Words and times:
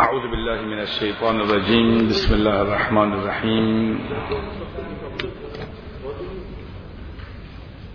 أعوذ 0.00 0.30
بالله 0.30 0.62
من 0.62 0.80
الشيطان 0.80 1.40
الرجيم. 1.40 2.08
بسم 2.08 2.34
الله 2.34 2.62
الرحمن 2.62 3.12
الرحيم. 3.12 3.98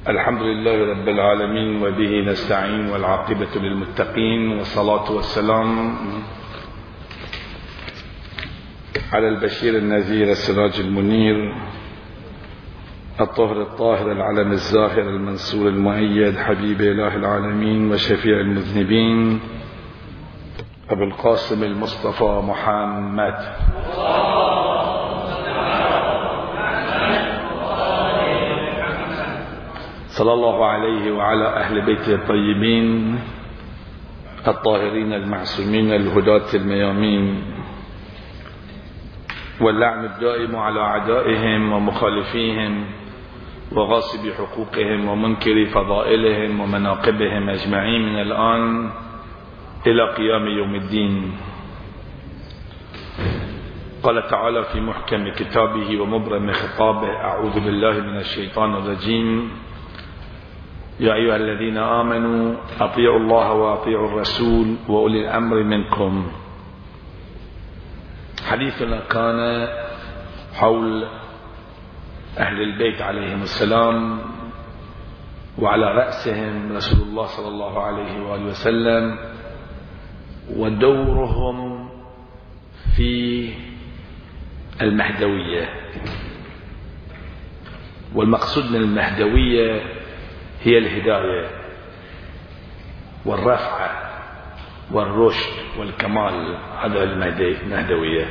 الحمد 0.08 0.42
لله 0.42 0.78
رب 0.92 1.08
العالمين 1.10 1.70
وبه 1.84 2.12
نستعين 2.31 2.89
والعاقبة 2.89 3.54
للمتقين 3.55 4.42
والصلاة 4.52 5.12
والسلام 5.12 5.96
على 9.14 9.28
البشير 9.28 9.78
النذير 9.78 10.28
السراج 10.32 10.80
المنير 10.80 11.56
الطهر 13.22 13.62
الطاهر 13.62 14.12
العلم 14.12 14.52
الزاهر 14.52 15.02
المنصور 15.02 15.68
المؤيد 15.70 16.38
حبيب 16.38 16.82
إله 16.82 17.16
العالمين 17.16 17.92
وشفيع 17.92 18.40
المذنبين 18.40 19.40
أبو 20.89 21.04
القاسم 21.04 21.63
المصطفى 21.63 22.41
محمد. 22.43 23.36
صلى 30.07 30.33
الله 30.33 30.65
عليه 30.65 31.11
وعلى 31.11 31.47
أهل 31.47 31.82
بيته 31.82 32.16
الطيبين 32.16 33.19
الطاهرين 34.47 35.14
المعصومين 35.14 35.94
الهداة 35.94 36.53
الميامين 36.53 37.44
واللعن 39.61 40.05
الدائم 40.05 40.55
على 40.55 40.80
أعدائهم 40.80 41.73
ومخالفيهم 41.73 42.86
وغاصب 43.72 44.30
حقوقهم 44.31 45.09
ومنكر 45.09 45.66
فضائلهم 45.66 46.59
ومناقبهم 46.59 47.50
أجمعين 47.50 48.02
من 48.02 48.22
الآن. 48.22 48.89
إلى 49.88 50.03
قيام 50.14 50.47
يوم 50.47 50.75
الدين. 50.75 51.38
قال 54.03 54.28
تعالى 54.28 54.64
في 54.64 54.81
محكم 54.81 55.30
كتابه 55.30 56.02
ومبرم 56.02 56.52
خطابه 56.52 57.08
أعوذ 57.08 57.55
بالله 57.59 57.91
من 57.91 58.17
الشيطان 58.17 58.73
الرجيم. 58.75 59.52
يا 60.99 61.13
أيها 61.13 61.35
الذين 61.35 61.77
آمنوا 61.77 62.55
أطيعوا 62.80 63.19
الله 63.19 63.53
وأطيعوا 63.53 64.08
الرسول 64.08 64.67
وأولي 64.88 65.19
الأمر 65.21 65.63
منكم. 65.63 66.31
حديثنا 68.47 68.99
كان 69.09 69.67
حول 70.53 71.05
أهل 72.38 72.61
البيت 72.61 73.02
عليهم 73.02 73.41
السلام 73.41 74.19
وعلى 75.59 75.86
رأسهم 75.86 76.71
رسول 76.75 77.08
الله 77.08 77.25
صلى 77.25 77.47
الله 77.47 77.83
عليه 77.83 78.21
وآله 78.21 78.45
وسلم. 78.45 79.33
ودورهم 80.49 81.89
في 82.95 83.49
المهدوية. 84.81 85.69
والمقصود 88.16 88.71
من 88.71 88.75
المهدوية 88.75 89.81
هي 90.64 90.77
الهداية 90.77 91.49
والرفعة 93.25 94.09
والرشد 94.91 95.53
والكمال. 95.77 96.58
هذا 96.81 97.03
المهدوية. 97.03 98.25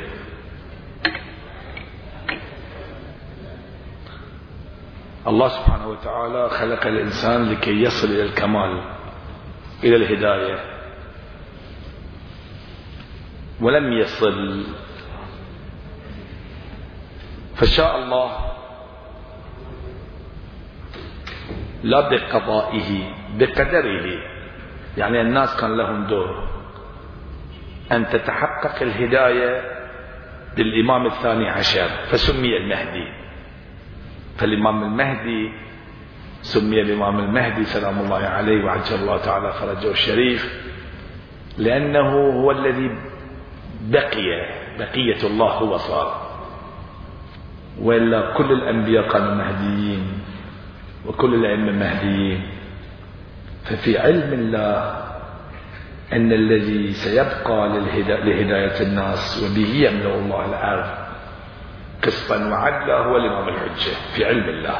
الله 5.26 5.48
سبحانه 5.48 5.88
وتعالى 5.88 6.48
خلق 6.48 6.86
الإنسان 6.86 7.52
لكي 7.52 7.82
يصل 7.82 8.08
إلى 8.08 8.22
الكمال 8.22 8.82
إلى 9.84 9.96
الهداية. 9.96 10.71
ولم 13.62 13.92
يصل. 13.92 14.64
فشاء 17.54 17.98
الله 17.98 18.30
لا 21.82 22.08
بقضائه 22.08 23.14
بقدره. 23.38 24.06
يعني 24.96 25.20
الناس 25.20 25.56
كان 25.56 25.76
لهم 25.76 26.06
دور. 26.06 26.48
أن 27.92 28.08
تتحقق 28.08 28.82
الهداية 28.82 29.62
بالإمام 30.56 31.06
الثاني 31.06 31.48
عشر 31.48 31.88
فسمي 32.10 32.56
المهدي. 32.56 33.08
فالإمام 34.38 34.82
المهدي 34.82 35.52
سمي 36.42 36.80
الإمام 36.80 37.18
المهدي 37.18 37.64
سلام 37.64 37.98
الله 37.98 38.16
عليه 38.16 38.64
وعجل 38.64 38.96
الله 38.96 39.18
تعالى 39.18 39.52
فرجه 39.52 39.90
الشريف. 39.90 40.62
لأنه 41.58 42.10
هو 42.10 42.50
الذي 42.50 43.11
بقي 43.82 44.28
بقية 44.78 45.26
الله 45.26 45.50
هو 45.50 45.76
صار. 45.76 46.32
وإلا 47.80 48.34
كل 48.34 48.52
الأنبياء 48.52 49.08
كانوا 49.08 49.34
مهديين 49.34 50.12
وكل 51.06 51.34
الأئمة 51.34 51.72
مهديين. 51.72 52.50
ففي 53.64 53.98
علم 53.98 54.32
الله 54.32 55.02
أن 56.12 56.32
الذي 56.32 56.92
سيبقى 56.92 57.68
لهداية 58.24 58.80
الناس 58.80 59.42
وبه 59.42 59.74
يملأ 59.74 60.14
الله 60.14 60.44
الأرض 60.46 60.90
قسطا 62.02 62.36
وعدلا 62.36 62.96
هو 62.98 63.16
الإمام 63.16 63.48
الحجة 63.48 63.94
في 64.14 64.24
علم 64.24 64.48
الله. 64.48 64.78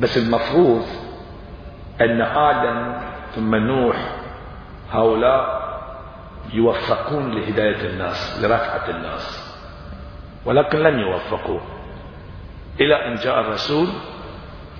بس 0.00 0.18
المفروض 0.18 0.86
أن 2.00 2.20
آدم 2.20 2.92
ثم 3.34 3.54
نوح 3.54 3.96
هؤلاء 4.92 5.57
يوفقون 6.52 7.30
لهداية 7.30 7.90
الناس 7.90 8.44
لرفعة 8.44 8.90
الناس. 8.90 9.54
ولكن 10.44 10.78
لم 10.78 10.98
يوفقوا 10.98 11.60
إلى 12.80 13.06
أن 13.06 13.14
جاء 13.14 13.40
الرسول 13.40 13.88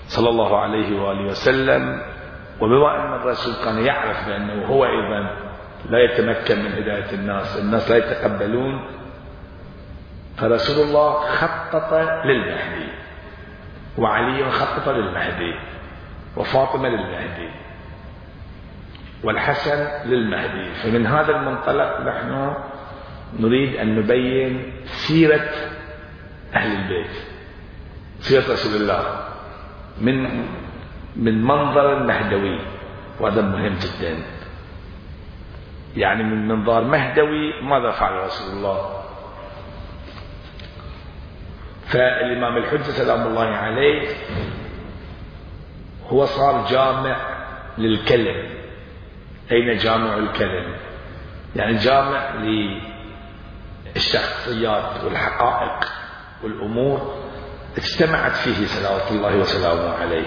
صلى 0.07 0.29
الله 0.29 0.59
عليه 0.61 1.01
وآله 1.01 1.31
وسلم 1.31 2.03
وبما 2.61 3.05
أن 3.05 3.15
الرسول 3.21 3.55
كان 3.65 3.85
يعرف 3.85 4.29
بأنه 4.29 4.67
هو 4.67 4.85
أيضا 4.85 5.37
لا 5.91 5.99
يتمكن 5.99 6.65
من 6.65 6.73
هداية 6.73 7.13
الناس 7.13 7.59
الناس 7.59 7.91
لا 7.91 7.97
يتقبلون 7.97 8.91
فرسول 10.37 10.87
الله 10.87 11.13
خطط 11.13 11.93
للمهدي. 12.25 12.89
وعلي 13.99 14.51
خطط 14.51 14.89
للمهدي. 14.89 15.55
وفاطمة 16.37 16.89
للمهدي. 16.89 17.51
والحسن 19.25 20.09
للمهدي. 20.09 20.75
فمن 20.75 21.07
هذا 21.07 21.37
المنطلق 21.37 22.01
نحن 22.01 22.55
نريد 23.41 23.77
أن 23.77 23.97
نبين 23.97 24.73
سيرة 24.85 25.51
أهل 26.55 26.71
البيت. 26.73 27.11
سيرة 28.21 28.53
رسول 28.53 28.83
الله. 28.83 29.25
من 30.01 30.47
من 31.17 31.45
منظر 31.45 31.97
المهدوي 31.97 32.61
وهذا 33.21 33.43
مهم 33.43 33.75
جدا. 33.75 34.23
يعني 35.97 36.23
من 36.23 36.49
منظار 36.49 36.85
مهدوي 36.85 37.63
ماذا 37.63 37.91
فعل 37.91 38.25
رسول 38.25 38.57
الله؟ 38.57 39.03
فالإمام 41.87 42.57
الحجة 42.57 42.91
سلام 42.91 43.27
الله 43.27 43.47
عليه 43.47 44.09
هو 46.09 46.25
صار 46.25 46.67
جامع 46.71 47.17
للكلم. 47.79 48.58
أين 49.53 49.77
جامع 49.77 50.17
الكلم 50.17 50.77
يعني 51.57 51.77
جامع 51.77 52.35
للشخصيات 53.95 55.05
والحقائق 55.05 55.89
والأمور 56.43 57.25
اجتمعت 57.77 58.33
فيه 58.33 58.67
صلوات 58.67 59.11
الله 59.11 59.37
وسلامه 59.37 59.95
عليه. 59.95 60.27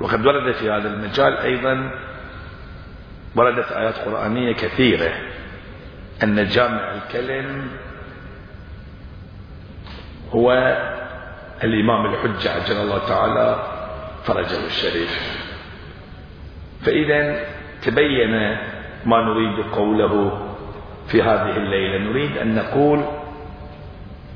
وقد 0.00 0.26
ورد 0.26 0.54
في 0.54 0.70
هذا 0.70 0.88
المجال 0.88 1.38
أيضا 1.38 1.90
وردت 3.36 3.72
آيات 3.72 3.94
قرآنية 3.94 4.52
كثيرة 4.54 5.12
أن 6.22 6.46
جامع 6.48 6.94
الكلم 6.94 7.70
هو 10.30 10.52
الإمام 11.64 12.14
الحجة 12.14 12.50
عجل 12.50 12.76
الله 12.76 13.08
تعالى 13.08 13.72
فرجه 14.24 14.66
الشريف. 14.66 15.46
فإذا 16.82 17.46
تبين 17.82 18.56
ما 19.04 19.22
نريد 19.22 19.66
قوله 19.72 20.42
في 21.08 21.22
هذه 21.22 21.56
الليلة. 21.56 21.98
نريد 21.98 22.36
أن 22.36 22.54
نقول 22.54 23.04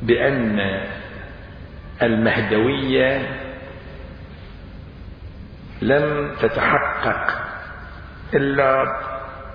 بأن 0.02 0.80
المهدوية 2.02 3.36
لم 5.82 6.34
تتحقق 6.40 7.38
إلا 8.34 8.84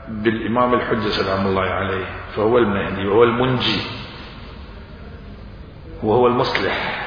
بالإمام 0.08 0.74
الحجة 0.74 1.10
سلام 1.10 1.48
الله 1.48 1.62
عليه 1.62 2.06
فهو 2.36 2.58
المهدي 2.58 3.08
وهو 3.08 3.24
المنجي 3.24 3.82
وهو 6.04 6.28
المصلح 6.28 7.06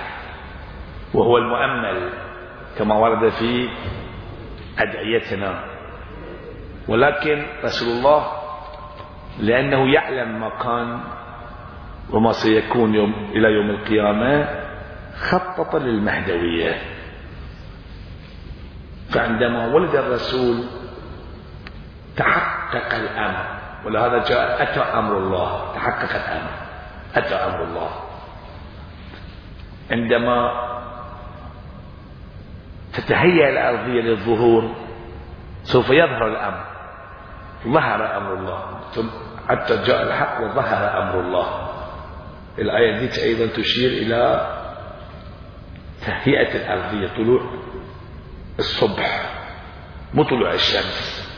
وهو 1.15 1.39
المؤمل 1.39 2.11
كما 2.79 2.95
ورد 2.95 3.29
في 3.29 3.69
أدعيتنا. 4.79 5.65
ولكن 6.89 7.47
رسول 7.65 7.89
الله 7.89 8.27
لأنه 9.39 9.93
يعلم 9.93 10.41
ما 10.41 10.49
كان 10.49 11.01
وما 12.11 12.33
سيكون 12.33 12.95
يوم 12.95 13.13
إلى 13.33 13.49
يوم 13.49 13.71
القيامة 13.71 14.49
خطط 15.17 15.77
للمهدوية. 15.77 16.83
فعندما 19.11 19.67
ولد 19.67 19.95
الرسول 19.95 20.65
تحقق 22.17 22.95
الأمر 22.95 23.45
ولهذا 23.87 24.19
جاء 24.19 24.63
أتى 24.63 24.81
أمر 24.81 25.19
الله 25.19 25.75
تحقق 25.75 26.11
الأمر 26.15 26.51
أتى 27.15 27.35
أمر 27.35 27.65
الله. 27.65 27.91
عندما 29.91 30.69
تتهيأ 32.93 33.49
الأرضية 33.49 34.01
للظهور 34.01 34.75
سوف 35.63 35.91
يظهر 35.91 36.27
الأمر. 36.27 36.78
ظهر 37.67 38.17
أمر 38.17 38.35
الله. 38.35 38.81
حتى 39.49 39.77
جاء 39.77 40.03
الحق 40.03 40.41
وظهر 40.41 41.03
أمر 41.03 41.21
الله. 41.21 41.69
الآية 42.59 42.99
دي 42.99 43.23
أيضا 43.23 43.47
تشير 43.57 43.91
إلى 43.91 44.47
تهيئة 46.07 46.57
الأرضية 46.57 47.09
طلوع 47.17 47.41
الصبح 48.59 49.23
مو 50.15 50.23
طلوع 50.23 50.53
الشمس. 50.53 51.29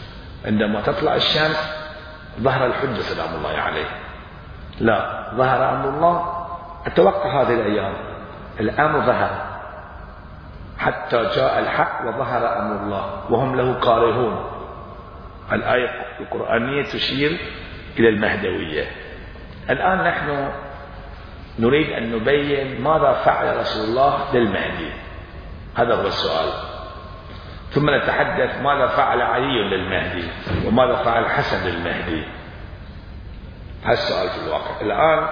عندما 0.44 0.80
تطلع 0.80 1.14
الشمس 1.14 1.84
ظهر 2.40 2.66
الحجة 2.66 3.00
سلام 3.00 3.34
الله 3.34 3.56
عليه. 3.58 3.86
لا 4.80 5.30
ظهر 5.34 5.70
أمر 5.70 5.88
الله. 5.88 6.46
أتوقع 6.86 7.42
هذه 7.42 7.54
الأيام 7.54 7.92
الأمر 8.60 9.06
ظهر. 9.06 9.30
حتى 10.78 11.16
جاء 11.36 11.58
الحق 11.58 12.06
وظهر 12.06 12.58
أمر 12.58 12.76
الله 12.84 13.04
وهم 13.30 13.56
له 13.56 13.80
كارهون 13.80 14.59
الآية 15.52 15.90
القرآنية 16.20 16.82
تشير 16.82 17.38
إلى 17.98 18.08
المهدوية. 18.08 18.84
الآن 19.70 20.04
نحن 20.04 20.50
نريد 21.58 21.90
أن 21.90 22.12
نبين 22.12 22.80
ماذا 22.80 23.12
فعل 23.12 23.56
رسول 23.56 23.84
الله 23.84 24.34
للمهدي. 24.34 24.92
هذا 25.74 25.94
هو 25.94 26.06
السؤال. 26.06 26.52
ثم 27.70 27.90
نتحدث 27.90 28.60
ماذا 28.62 28.86
فعل 28.86 29.20
علي 29.22 29.62
للمهدي 29.62 30.24
وماذا 30.66 30.94
فعل 30.94 31.26
حسن 31.26 31.66
للمهدي. 31.66 32.24
هذا 33.84 33.92
السؤال 33.92 34.28
في 34.28 34.46
الواقع. 34.46 34.80
الآن 34.80 35.28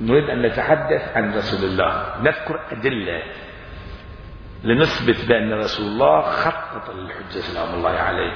نريد 0.00 0.30
أن 0.30 0.42
نتحدث 0.42 1.16
عن 1.16 1.34
رسول 1.34 1.70
الله. 1.70 2.04
نذكر 2.22 2.60
أدلة 2.72 3.22
لنثبت 4.64 5.24
بأن 5.24 5.52
رسول 5.52 5.86
الله 5.86 6.20
خطط 6.20 6.94
للحجة 6.94 7.40
سلام 7.40 7.74
الله 7.74 7.90
عليه. 7.90 8.32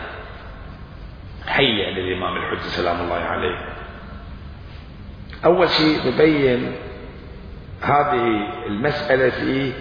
هيئ 1.47 1.91
للإمام 1.91 2.37
الحجة 2.37 2.69
سلام 2.69 3.01
الله 3.01 3.15
عليه. 3.15 3.69
أول 5.45 5.69
شيء 5.69 6.13
نبين 6.13 6.73
هذه 7.83 8.27
المسألة 8.67 9.31
في 9.31 9.73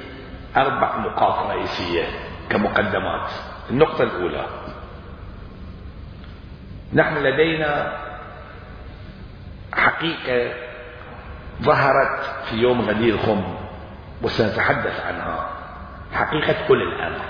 أربع 0.58 0.98
نقاط 0.98 1.50
رئيسية 1.50 2.04
كمقدمات. 2.50 3.32
النقطة 3.70 4.04
الأولى. 4.04 4.46
نحن 6.94 7.18
لدينا 7.18 7.98
حقيقة 9.74 10.54
ظهرت 11.62 12.46
في 12.50 12.56
يوم 12.56 12.82
غدير 12.82 13.18
خم 13.18 13.56
وسنتحدث 14.22 15.06
عنها. 15.06 15.59
حقيقة 16.14 16.56
أولي 16.70 16.84
الأمر. 16.84 17.22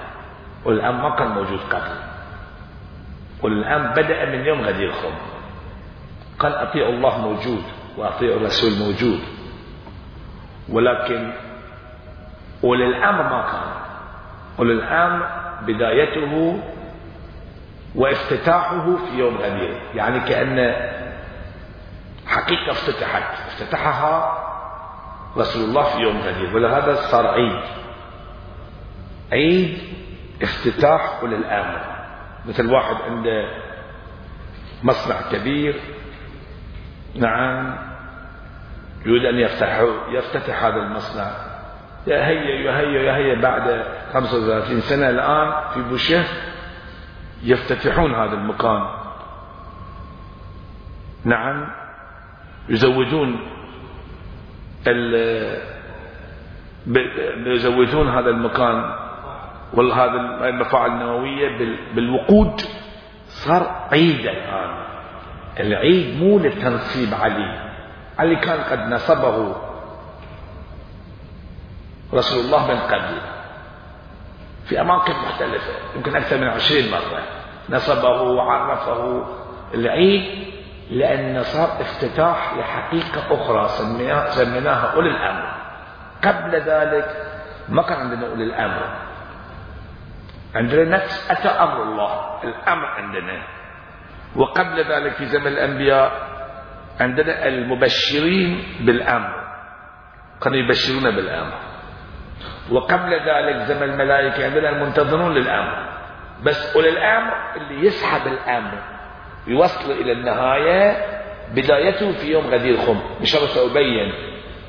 الأمر 0.68 1.10
ما 1.10 1.16
كان 1.16 1.28
موجود 1.28 1.60
قبل. 1.60 1.96
الأمر 3.46 3.92
بدأ 3.92 4.26
من 4.26 4.46
يوم 4.46 4.62
غدير 4.62 4.92
خم 4.92 5.14
قال 6.40 6.56
أطيع 6.56 6.90
الله 6.90 7.18
موجود 7.18 7.64
وأطيع 7.98 8.36
الرسول 8.36 8.72
موجود. 8.72 9.20
ولكن 10.70 11.34
أولي 12.64 12.86
الأمر 12.86 13.24
ما 13.24 13.42
كان. 13.42 13.72
أولي 14.60 14.74
الأمر 14.74 15.28
بدايته 15.62 16.60
وافتتاحه 17.96 18.96
في 18.96 19.20
يوم 19.20 19.38
غدير. 19.38 19.82
يعني 19.96 20.20
كأن 20.20 20.74
حقيقة 22.28 22.72
افتتحت. 22.72 23.48
افتتحها 23.48 24.38
رسول 25.38 25.70
الله 25.70 25.84
في 25.84 26.00
يوم 26.00 26.18
غدير. 26.18 26.56
ولهذا 26.56 26.96
صار 26.96 27.28
عيد. 27.28 27.62
عيد 29.32 29.78
افتتاح 30.42 31.20
أولي 31.22 31.36
الأمر. 31.36 31.82
مثل 32.46 32.72
واحد 32.72 32.96
عنده 32.96 33.50
مصنع 34.84 35.16
كبير 35.32 35.76
نعم 37.16 37.76
يريد 39.06 39.26
أن 39.26 39.40
يفتح 39.40 39.86
يفتتح 40.10 40.64
هذا 40.64 40.76
المصنع. 40.76 41.32
هيا 42.08 42.72
يا 42.72 43.16
هيا 43.16 43.42
بعد 43.42 43.86
35 44.14 44.80
سنة 44.82 45.10
الآن 45.10 45.54
في 45.74 45.82
بوشة 45.82 46.24
يفتتحون 47.44 48.16
هذا 48.16 48.34
المكان. 48.34 48.88
نعم 51.26 51.68
يزودون 52.70 53.40
يزودون 57.46 58.10
هذا 58.10 58.30
المكان. 58.30 59.09
وهذا 59.74 60.48
المفاعل 60.50 60.92
النووية 60.92 61.58
بالوقود 61.96 62.62
صار 63.28 63.88
عيد 63.92 64.20
الآن. 64.20 64.86
العيد 65.60 66.24
مو 66.24 66.40
لتنصيب 66.40 67.14
علي. 67.14 67.70
علي 68.20 68.36
كان 68.36 68.60
قد 68.60 68.80
نصبه 68.94 69.56
رسول 72.14 72.46
الله 72.46 72.68
من 72.68 72.80
قبل. 72.80 73.18
في 74.66 74.82
أماكن 74.82 75.14
مختلفة 75.14 75.74
يمكن 75.96 76.16
أكثر 76.16 76.38
من 76.38 76.48
عشرين 76.48 76.92
مرة. 76.92 77.22
نصبه 77.70 78.22
وعرفه. 78.22 79.26
العيد 79.74 80.50
لأن 80.90 81.44
صار 81.44 81.82
افتتاح 81.82 82.54
لحقيقة 82.58 83.36
أخرى 83.36 83.68
سميناها 84.30 84.94
أولي 84.96 85.10
الأمر. 85.10 85.52
قبل 86.24 86.56
ذلك 86.56 87.26
ما 87.70 87.82
كان 87.82 88.00
عندنا 88.00 88.28
أولي 88.28 88.44
الأمر. 88.44 89.09
عندنا 90.56 90.84
نفس 90.84 91.32
أتى 91.32 91.48
أمر 91.48 91.84
الله. 91.84 92.44
الأمر 92.44 92.86
عندنا. 92.86 93.42
وقبل 94.36 94.78
ذلك 94.84 95.14
في 95.14 95.26
زمن 95.26 95.48
الأنبياء 95.48 96.12
عندنا 97.00 97.48
المبشرين 97.48 98.64
بالأمر. 98.82 99.34
كانوا 100.42 100.58
يبشرون 100.58 101.16
بالأمر. 101.16 101.54
وقبل 102.72 103.14
ذلك 103.14 103.56
زمن 103.56 103.84
الملائكة 103.84 104.46
عندنا 104.46 104.70
المنتظرون 104.70 105.34
للأمر. 105.34 105.90
بس 106.44 106.76
أولي 106.76 106.90
الأمر 106.90 107.34
اللي 107.56 107.88
يسحب 107.88 108.28
الأمر. 108.28 108.72
يوصل 109.48 109.92
إلى 109.92 110.12
النهاية 110.12 110.98
بدايته 111.56 112.12
في 112.12 112.32
يوم 112.32 112.48
غدير 112.48 112.78
خم. 112.78 113.00
إن 113.20 113.26
شاء 113.26 113.42
الله 113.42 113.54
سأبين 113.54 114.14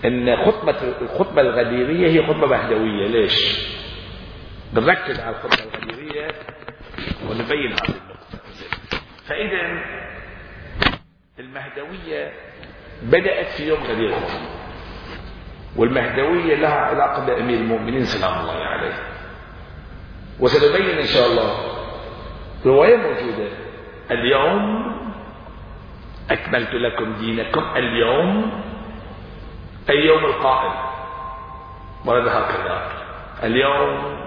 أن 0.05 0.37
خطبة 0.37 0.77
الخطبة 1.03 1.41
الغديرية 1.41 2.09
هي 2.09 2.27
خطبة 2.27 2.47
مهدوية 2.47 3.07
ليش؟ 3.07 3.71
بنركز 4.73 5.21
على 5.21 5.37
الخطبة 5.37 5.65
الغديرية 5.65 6.31
ونبين 7.29 7.73
هذه 7.73 7.89
النقطة. 7.89 8.39
فإذا 9.27 9.85
المهدوية 11.39 12.33
بدأت 13.03 13.47
في 13.47 13.69
يوم 13.69 13.79
غدير 13.83 14.15
خم 14.15 14.47
والمهدوية 15.77 16.55
لها 16.55 16.75
علاقة 16.75 17.27
بأمير 17.27 17.59
المؤمنين 17.59 18.05
سلام 18.05 18.41
الله 18.41 18.65
عليه. 18.65 18.95
وسنبين 20.41 20.99
إن 20.99 21.07
شاء 21.07 21.27
الله 21.27 21.77
رواية 22.67 22.97
موجودة. 22.97 23.49
اليوم 24.11 24.91
أكملت 26.31 26.75
لكم 26.75 27.13
دينكم. 27.13 27.65
اليوم 27.77 28.63
اليوم 29.91 30.25
القائم. 30.25 30.73
ورد 32.07 32.29
هكذا 32.29 32.93
اليوم 33.43 34.20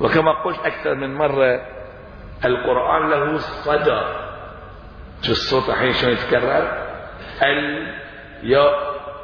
وكما 0.00 0.32
قلت 0.32 0.58
أكثر 0.58 0.94
من 0.94 1.14
مرة 1.14 1.60
القرآن 2.44 3.10
له 3.10 3.38
صدى 3.38 4.00
شو 5.22 5.32
الصوت 5.32 5.70
الحين 5.70 5.92
شلون 5.92 6.12
يتكرر؟ 6.12 6.86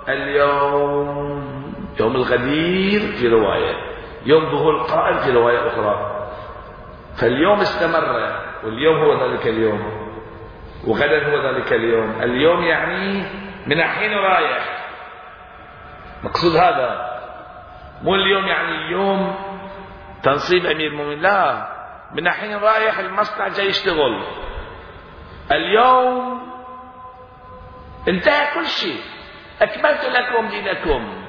اليوم 0.08 1.66
يوم 2.00 2.16
الغدير 2.16 3.00
في 3.00 3.28
رواية. 3.28 3.74
يوم 4.26 4.50
ظهور 4.50 4.76
القائم 4.76 5.18
في 5.18 5.30
رواية 5.30 5.66
أخرى. 5.66 6.26
فاليوم 7.16 7.60
استمر 7.60 8.38
واليوم 8.64 8.96
هو 8.96 9.24
ذلك 9.24 9.46
اليوم 9.46 10.08
وغدا 10.86 11.26
هو 11.30 11.48
ذلك 11.48 11.72
اليوم. 11.72 12.22
اليوم 12.22 12.62
يعني 12.62 13.24
من 13.66 13.80
الحين 13.80 14.12
رايح 14.12 14.88
مقصود 16.24 16.56
هذا. 16.56 17.18
مو 18.02 18.14
اليوم 18.14 18.46
يعني 18.46 18.68
اليوم 18.68 19.34
تنصيب 20.26 20.66
أمير 20.66 20.86
المؤمنين. 20.86 21.20
لا. 21.20 21.68
من 22.12 22.26
الحين 22.26 22.56
رايح 22.56 22.98
المصنع 22.98 23.48
جاي 23.48 23.66
يشتغل. 23.66 24.24
اليوم 25.52 26.42
انتهى 28.08 28.54
كل 28.54 28.66
شيء. 28.66 29.00
أكملت 29.62 30.04
لكم 30.04 30.48
دينكم. 30.48 31.24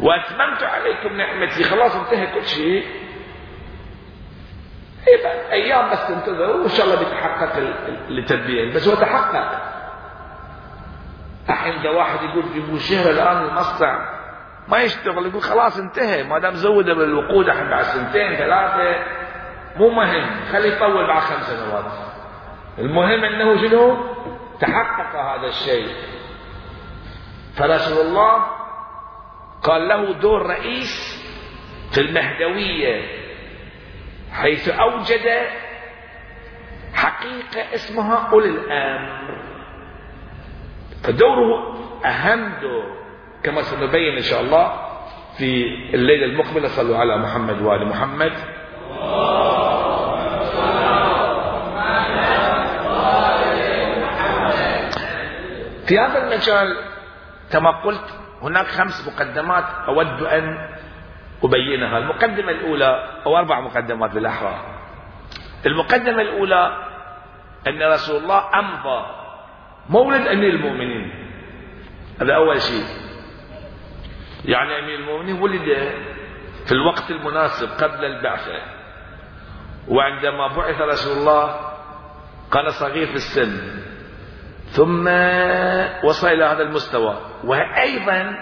وأتممت 0.00 0.62
عليكم 0.62 1.16
نعمتي. 1.16 1.64
خلاص 1.64 1.96
انتهى 1.96 2.26
كل 2.26 2.46
شيء. 2.46 2.86
أيام 5.52 5.90
بس 5.90 6.08
تنتظروا 6.08 6.56
وإن 6.56 6.68
شاء 6.68 6.86
الله 6.86 6.98
بيتحقق 6.98 7.52
التدبير 8.08 8.74
بس 8.74 8.88
هو 8.88 8.94
تحقق. 8.94 9.76
الحين 11.48 11.72
إذا 11.72 11.90
واحد 11.90 12.22
يقول 12.22 12.42
في 12.42 12.60
بوشهر 12.60 13.10
الآن 13.10 13.36
المصنع 13.36 14.15
ما 14.68 14.78
يشتغل 14.78 15.26
يقول 15.26 15.42
خلاص 15.42 15.78
انتهى. 15.78 16.22
ما 16.22 16.38
دام 16.38 16.54
زوده 16.54 16.94
بالوقود 16.94 17.48
الحين 17.48 17.68
بعد 17.68 17.82
سنتين 17.82 18.34
ثلاثة 18.34 19.04
مو 19.76 19.88
مهم. 19.90 20.44
خليه 20.52 20.72
يطول 20.72 21.06
بعد 21.06 21.22
خمس 21.22 21.50
سنوات. 21.50 21.84
المهم 22.78 23.24
إنه 23.24 23.68
شنو؟ 23.68 23.96
تحقق 24.60 25.16
هذا 25.16 25.46
الشيء. 25.46 25.94
فرسول 27.56 28.06
الله 28.06 28.46
قال 29.62 29.88
له 29.88 30.12
دور 30.12 30.46
رئيس 30.46 31.24
في 31.92 32.00
المهدوية 32.00 33.02
حيث 34.32 34.68
أوجد 34.68 35.46
حقيقة 36.94 37.74
اسمها 37.74 38.28
أولي 38.32 38.48
الأمر. 38.48 39.38
فدوره 41.04 41.76
أهم 42.04 42.60
دور. 42.60 43.05
كما 43.46 43.62
سنبين 43.62 44.16
إن 44.16 44.22
شاء 44.22 44.40
الله 44.40 44.72
في 45.38 45.64
الليلة 45.94 46.26
المقبلة 46.26 46.68
صلوا 46.68 46.96
على 46.96 47.16
محمد 47.16 47.62
وآل 47.62 47.88
محمد. 47.88 48.32
في 55.86 55.98
هذا 55.98 56.24
المجال 56.24 56.76
كما 57.52 57.70
قلت 57.70 58.04
هناك 58.42 58.66
خمس 58.66 59.08
مقدمات 59.08 59.64
أود 59.88 60.22
أن 60.22 60.68
أبينها. 61.44 61.98
المقدمة 61.98 62.50
الأولى 62.50 63.08
أو 63.26 63.36
أربع 63.38 63.60
مقدمات 63.60 64.10
بالأحرى 64.10 64.54
المقدمة 65.66 66.22
الأولى 66.22 66.76
أن 67.66 67.82
رسول 67.82 68.22
الله 68.22 68.42
أمضى 68.58 69.06
مولد 69.88 70.26
أمير 70.26 70.50
المؤمنين. 70.50 71.12
هذا 72.20 72.34
أول 72.34 72.62
شيء. 72.62 73.05
يعني 74.46 74.78
أمير 74.78 74.94
المؤمنين 74.98 75.42
ولد 75.42 75.64
في 76.66 76.72
الوقت 76.72 77.10
المناسب 77.10 77.68
قبل 77.68 78.04
البعثة. 78.04 78.62
وعندما 79.88 80.56
بعث 80.56 80.80
رسول 80.80 81.18
الله 81.18 81.60
كان 82.52 82.68
صغير 82.70 83.06
في 83.06 83.14
السن. 83.14 83.80
ثم 84.66 85.08
وصل 86.04 86.28
إلى 86.28 86.44
هذا 86.44 86.62
المستوى. 86.62 87.20
وأيضا 87.44 88.34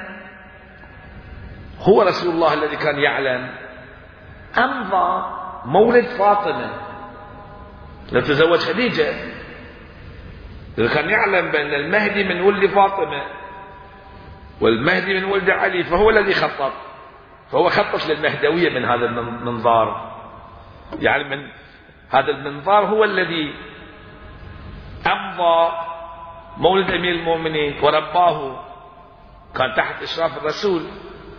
هو 1.81 2.03
رسول 2.03 2.35
الله 2.35 2.55
الذي 2.55 2.77
كان 2.77 2.99
يعلم. 2.99 3.55
أمضى 4.59 5.25
مولد 5.65 6.07
فاطمة. 6.07 6.71
لم 8.13 8.21
تزوج 8.21 8.59
خديجة 8.59 9.13
كان 10.77 11.11
يعلم 11.11 11.51
بأن 11.51 11.75
المهدي 11.75 12.25
من 12.25 12.41
ولد 12.41 12.71
فاطمة. 12.71 13.44
والمهدي 14.61 15.15
من 15.15 15.25
ولد 15.25 15.51
علي 15.51 15.85
فهو 15.85 16.11
الذي 16.11 16.35
خطط. 16.35 16.73
فهو 17.53 17.69
خطط 17.69 18.07
للمهدوية 18.07 18.71
من 18.71 18.85
هذا 18.85 19.07
المنظار 19.07 20.15
يعني 21.01 21.25
من 21.25 21.49
هذا 22.11 22.31
المنظار 22.31 22.85
هو 22.85 23.05
الذي 23.05 23.55
أمضى 25.07 25.73
مولد 26.57 26.91
أمير 26.91 27.15
المؤمنين 27.15 27.81
ورباه. 27.83 28.65
كان 29.57 29.75
تحت 29.75 30.03
إشراف 30.03 30.39
الرسول 30.39 30.83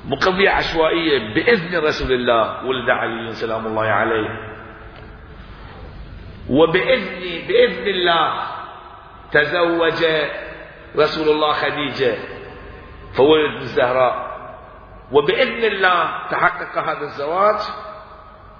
مقضية 0.05 0.49
عشوائية 0.49 1.33
بإذن 1.33 1.83
رسول 1.83 2.11
الله 2.11 2.65
ولد 2.65 2.89
علي 2.89 3.33
سلام 3.33 3.67
الله 3.67 3.85
عليه. 3.85 4.29
وبإذن 6.49 7.47
بإذن 7.47 7.87
الله 7.87 8.41
تزوج 9.31 10.05
رسول 10.97 11.35
الله 11.35 11.51
خديجة. 11.51 12.34
فولد 13.17 13.61
الزهراء. 13.61 14.35
وبإذن 15.11 15.63
الله 15.63 16.27
تحقق 16.31 16.77
هذا 16.77 17.01
الزواج 17.01 17.59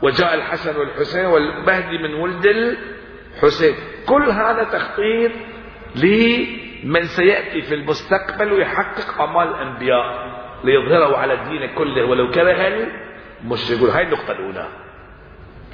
وجاء 0.02 0.34
الحسن 0.34 0.78
والحسين 0.78 1.26
والمهدي 1.26 1.98
من 1.98 2.14
ولد 2.14 2.46
الحسين. 2.46 3.76
كل 4.08 4.24
هذا 4.24 4.64
تخطيط 4.64 5.32
لمن 5.96 7.04
سيأتي 7.04 7.62
في 7.62 7.76
المستقبل 7.76 8.54
ويحقق 8.54 9.22
أمال 9.22 9.48
الأنبياء 9.48 10.36
ليظهره 10.64 11.18
على 11.18 11.34
الدين 11.34 11.76
كله 11.76 12.06
ولو 12.06 12.32
كره 12.32 12.88
المشركون. 13.44 13.90
هاي 13.90 14.04
النقطة 14.04 14.32
الأولى. 14.32 14.68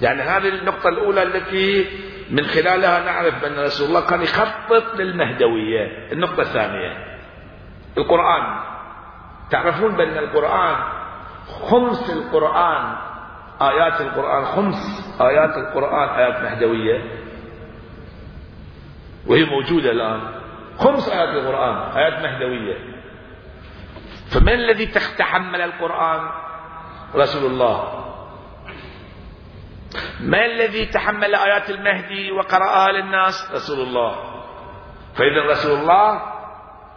يعني 0.02 0.22
هذه 0.22 0.48
النقطة 0.48 0.90
الأولى 0.90 1.24
التي 1.24 1.90
من 2.30 2.44
خلالها 2.44 3.06
نعرف 3.06 3.46
أن 3.46 3.60
رسول 3.60 3.88
الله 3.88 4.10
كان 4.10 4.22
يخطط 4.22 4.96
للمهدوية. 4.96 6.12
النقطة 6.12 6.42
الثانية. 6.42 7.18
القرآن. 7.98 8.71
تعرفون 9.52 9.96
بأن 9.96 10.18
القرآن 10.18 10.76
خمس 11.70 12.10
القرآن 12.10 12.96
آيات 13.62 14.02
القرآن 14.02 14.46
خمس 14.46 14.82
آيات 15.22 15.58
القرآن 15.58 16.10
آيات 16.10 16.44
مهدوية 16.44 17.02
وهي 19.28 19.44
موجودة 19.44 19.92
الآن. 19.92 20.22
خمس 20.80 21.10
آيات 21.10 21.30
القرآن 21.30 21.76
آيات 21.98 22.14
مهدوية 22.24 22.78
فمن 24.32 24.54
الذي 24.54 24.86
تحمل 25.18 25.62
القرآن؟ 25.62 26.32
رسول 27.16 27.52
الله. 27.52 27.78
ما 30.20 30.46
الذي 30.46 30.86
تحمل 30.86 31.36
آيات 31.36 31.70
المهدي 31.70 32.32
وقرأها 32.32 32.92
للناس؟ 32.92 33.52
رسول 33.54 33.80
الله. 33.80 34.16
فإذا 35.16 35.52
رسول 35.52 35.80
الله 35.80 36.22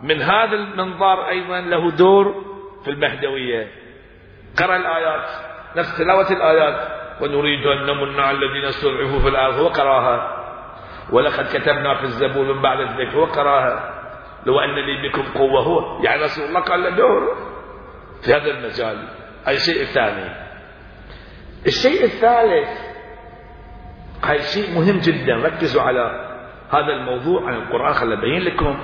من 0.05 0.23
هذا 0.23 0.53
المنظار 0.53 1.29
أيضا 1.29 1.61
له 1.61 1.91
دور 1.91 2.45
في 2.85 2.91
المهدوية. 2.91 3.69
قرأ 4.59 4.77
الآيات 4.77 5.29
نفس 5.77 5.99
تلاوة 5.99 6.31
الآيات. 6.31 7.05
ونريد 7.21 7.67
أن 7.67 7.87
نمن 7.87 8.21
على 8.21 8.39
الذين 8.39 8.65
استضعفوا 8.65 9.19
في 9.19 9.29
الأرض 9.29 9.55
هو 9.55 9.69
قرأها. 9.69 10.45
ولقد 11.11 11.45
كتبنا 11.45 11.95
في 11.95 12.05
الزبور 12.05 12.55
من 12.55 12.63
بعد 12.63 12.81
الذكر. 12.81 13.19
هو 13.19 13.25
قرأها. 13.25 13.95
لو 14.47 14.61
أن 14.61 14.75
لي 14.75 15.09
بكم 15.09 15.23
قوة 15.23 15.63
هو. 15.63 16.03
يعني 16.03 16.23
رسول 16.23 16.45
الله 16.45 16.61
قال 16.61 16.83
له 16.83 16.91
دور. 16.91 17.37
في 18.23 18.35
هذا 18.35 18.51
المجال. 18.51 19.09
هذا 19.45 19.57
الشيء 19.57 19.81
الثاني. 19.81 20.31
الشيء 21.67 22.05
الثالث 22.05 22.69
هاي 24.25 24.39
شيء 24.39 24.75
مهم 24.75 24.99
جدا. 24.99 25.37
ركزوا 25.37 25.83
على 25.83 26.31
هذا 26.71 26.93
الموضوع 26.93 27.49
عن 27.49 27.55
القرآن. 27.55 27.93
خل 27.93 28.13
أبين 28.13 28.43
لكم. 28.43 28.79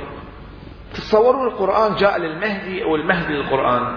تصوروا 0.94 1.50
القرآن 1.50 1.94
جاء 1.94 2.18
للمهدي 2.18 2.84
أو 2.84 2.96
المهدي 2.96 3.32
للقرآن. 3.32 3.96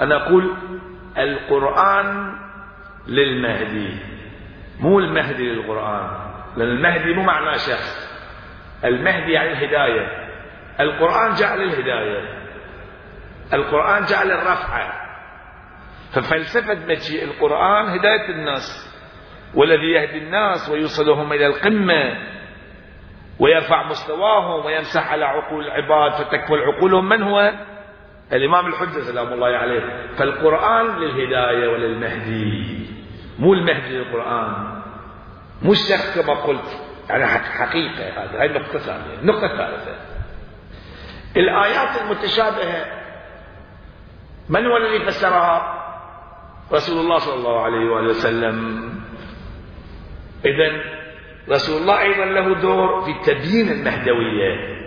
أنا 0.00 0.16
أقول 0.16 0.56
القرآن 1.18 2.38
للمهدي 3.06 3.96
مو 4.80 4.98
المهدي 4.98 5.52
للقرآن. 5.52 6.10
لأن 6.56 6.68
المهدي 6.68 7.14
مو 7.14 7.22
معناه 7.22 7.56
شخص. 7.56 8.08
المهدي 8.84 9.32
يعني 9.32 9.52
الهداية. 9.52 10.28
القرآن 10.80 11.34
جاء 11.34 11.56
للهداية. 11.56 12.38
القرآن 13.52 14.04
جاء 14.04 14.26
للرفعة. 14.26 14.92
ففلسفة 16.12 16.86
مجيء 16.86 17.24
القرآن 17.24 17.86
هداية 17.88 18.28
الناس 18.28 18.94
والذي 19.54 19.90
يهدي 19.90 20.18
الناس 20.18 20.68
ويوصلهم 20.68 21.32
إلى 21.32 21.46
القمة. 21.46 22.37
ويرفع 23.38 23.82
مستواهم 23.82 24.66
ويمسح 24.66 25.12
على 25.12 25.24
عقول 25.24 25.64
العباد 25.64 26.12
فتكمل 26.12 26.58
عقولهم 26.62 27.08
من 27.08 27.22
هو؟ 27.22 27.52
الإمام 28.32 28.66
الحجة 28.66 29.00
سلام 29.00 29.32
الله 29.32 29.46
عليه. 29.46 30.06
فالقرآن 30.16 30.86
للهداية 30.86 31.68
وللمهدي. 31.68 32.86
مو 33.38 33.54
المهدي 33.54 33.98
للقرآن. 33.98 34.80
مو 35.62 35.72
الشخص 35.72 36.18
كما 36.18 36.34
قلت. 36.34 36.80
يعني 37.08 37.26
حقيقة 37.26 38.22
هذا 38.22 38.38
هذه 38.38 38.56
النقطة 38.56 38.78
ثانية. 38.78 39.20
النقطة 39.22 39.46
الثالثة 39.46 39.94
الآيات 41.36 42.02
المتشابهة 42.02 42.86
من 44.48 44.66
هو 44.66 44.76
الذي 44.76 44.98
فسرها؟ 45.06 45.74
رسول 46.72 47.00
الله 47.00 47.18
صلى 47.18 47.34
الله 47.34 47.60
عليه 47.60 47.90
وآله 47.90 48.08
وسلم. 48.08 48.88
إذا 50.44 50.97
رسول 51.50 51.80
الله 51.82 52.00
أيضا 52.00 52.24
له 52.24 52.54
دور 52.60 53.04
في 53.04 53.14
تبيين 53.32 53.68
المهدوية. 53.72 54.78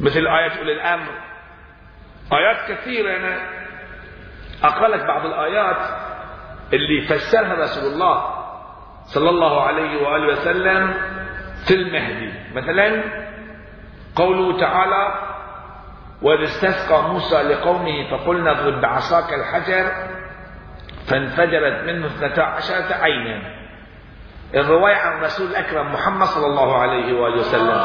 مثل 0.00 0.26
آية 0.26 0.58
أولي 0.58 0.72
الأمر. 0.72 1.12
آيات 2.32 2.70
كثيرة. 2.70 3.16
أنا 3.16 3.38
أقرأ 4.62 4.88
لك 4.88 5.06
بعض 5.06 5.26
الآيات 5.26 5.76
اللي 6.72 7.00
فسرها 7.00 7.54
رسول 7.54 7.92
الله 7.92 8.24
صلى 9.06 9.30
الله 9.30 9.62
عليه 9.62 10.02
وآله 10.02 10.26
وسلم 10.26 10.94
في 11.66 11.74
المهدي. 11.74 12.32
مثلا 12.54 13.02
قوله 14.16 14.60
تعالى 14.60 15.14
وإذ 16.22 16.42
استسقى 16.42 17.02
موسى 17.02 17.42
لقومه 17.42 18.10
فقلنا 18.10 18.50
اضرب 18.50 18.80
بعصاك 18.80 19.34
الحجر 19.34 19.92
فانفجرت 21.06 21.84
منه 21.84 22.06
اثنتا 22.06 22.40
عشرة 22.40 22.94
عينا. 22.94 23.55
الرواية 24.54 24.94
عن 24.94 25.18
الرسول 25.18 25.46
الأكرم 25.46 25.92
محمد 25.92 26.26
صلى 26.26 26.46
الله 26.46 26.78
عليه 26.78 27.20
وآله 27.20 27.40
وسلم. 27.40 27.80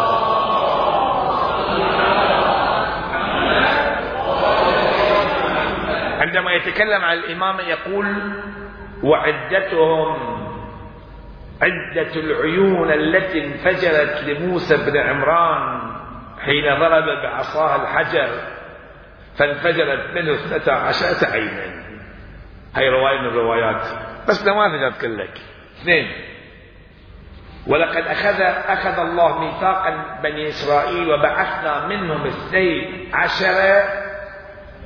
عندما 6.22 6.52
يتكلم 6.52 7.02
عن 7.02 7.18
الإمام 7.18 7.60
يقول 7.60 8.34
وعدتهم 9.04 10.18
عدة 11.62 12.16
العيون 12.16 12.92
التي 12.92 13.46
انفجرت 13.46 14.24
لموسى 14.24 14.92
بن 14.92 14.98
عمران 14.98 15.82
حين 16.40 16.80
ضرب 16.80 17.06
بعصاه 17.24 17.84
الحجر 17.84 18.30
فانفجرت 19.38 20.16
منه 20.16 20.34
اثنتا 20.34 20.72
عشرة 20.72 21.32
عينا. 21.32 21.82
هاي 22.76 22.90
رواية 22.90 23.20
من 23.20 23.28
الروايات. 23.28 23.82
بس 24.30 24.48
نماذج 24.48 24.84
أذكر 24.84 25.08
لك 25.08 25.42
اثنين. 25.82 26.31
ولقد 27.68 28.08
أخذ 28.08 28.42
أخذ 28.68 29.00
الله 29.00 29.40
ميثاقا 29.40 30.20
بني 30.24 30.48
إسرائيل 30.48 31.14
وبعثنا 31.14 31.88
منهم 31.88 32.28
اثني 32.28 33.08
عشر 33.14 33.84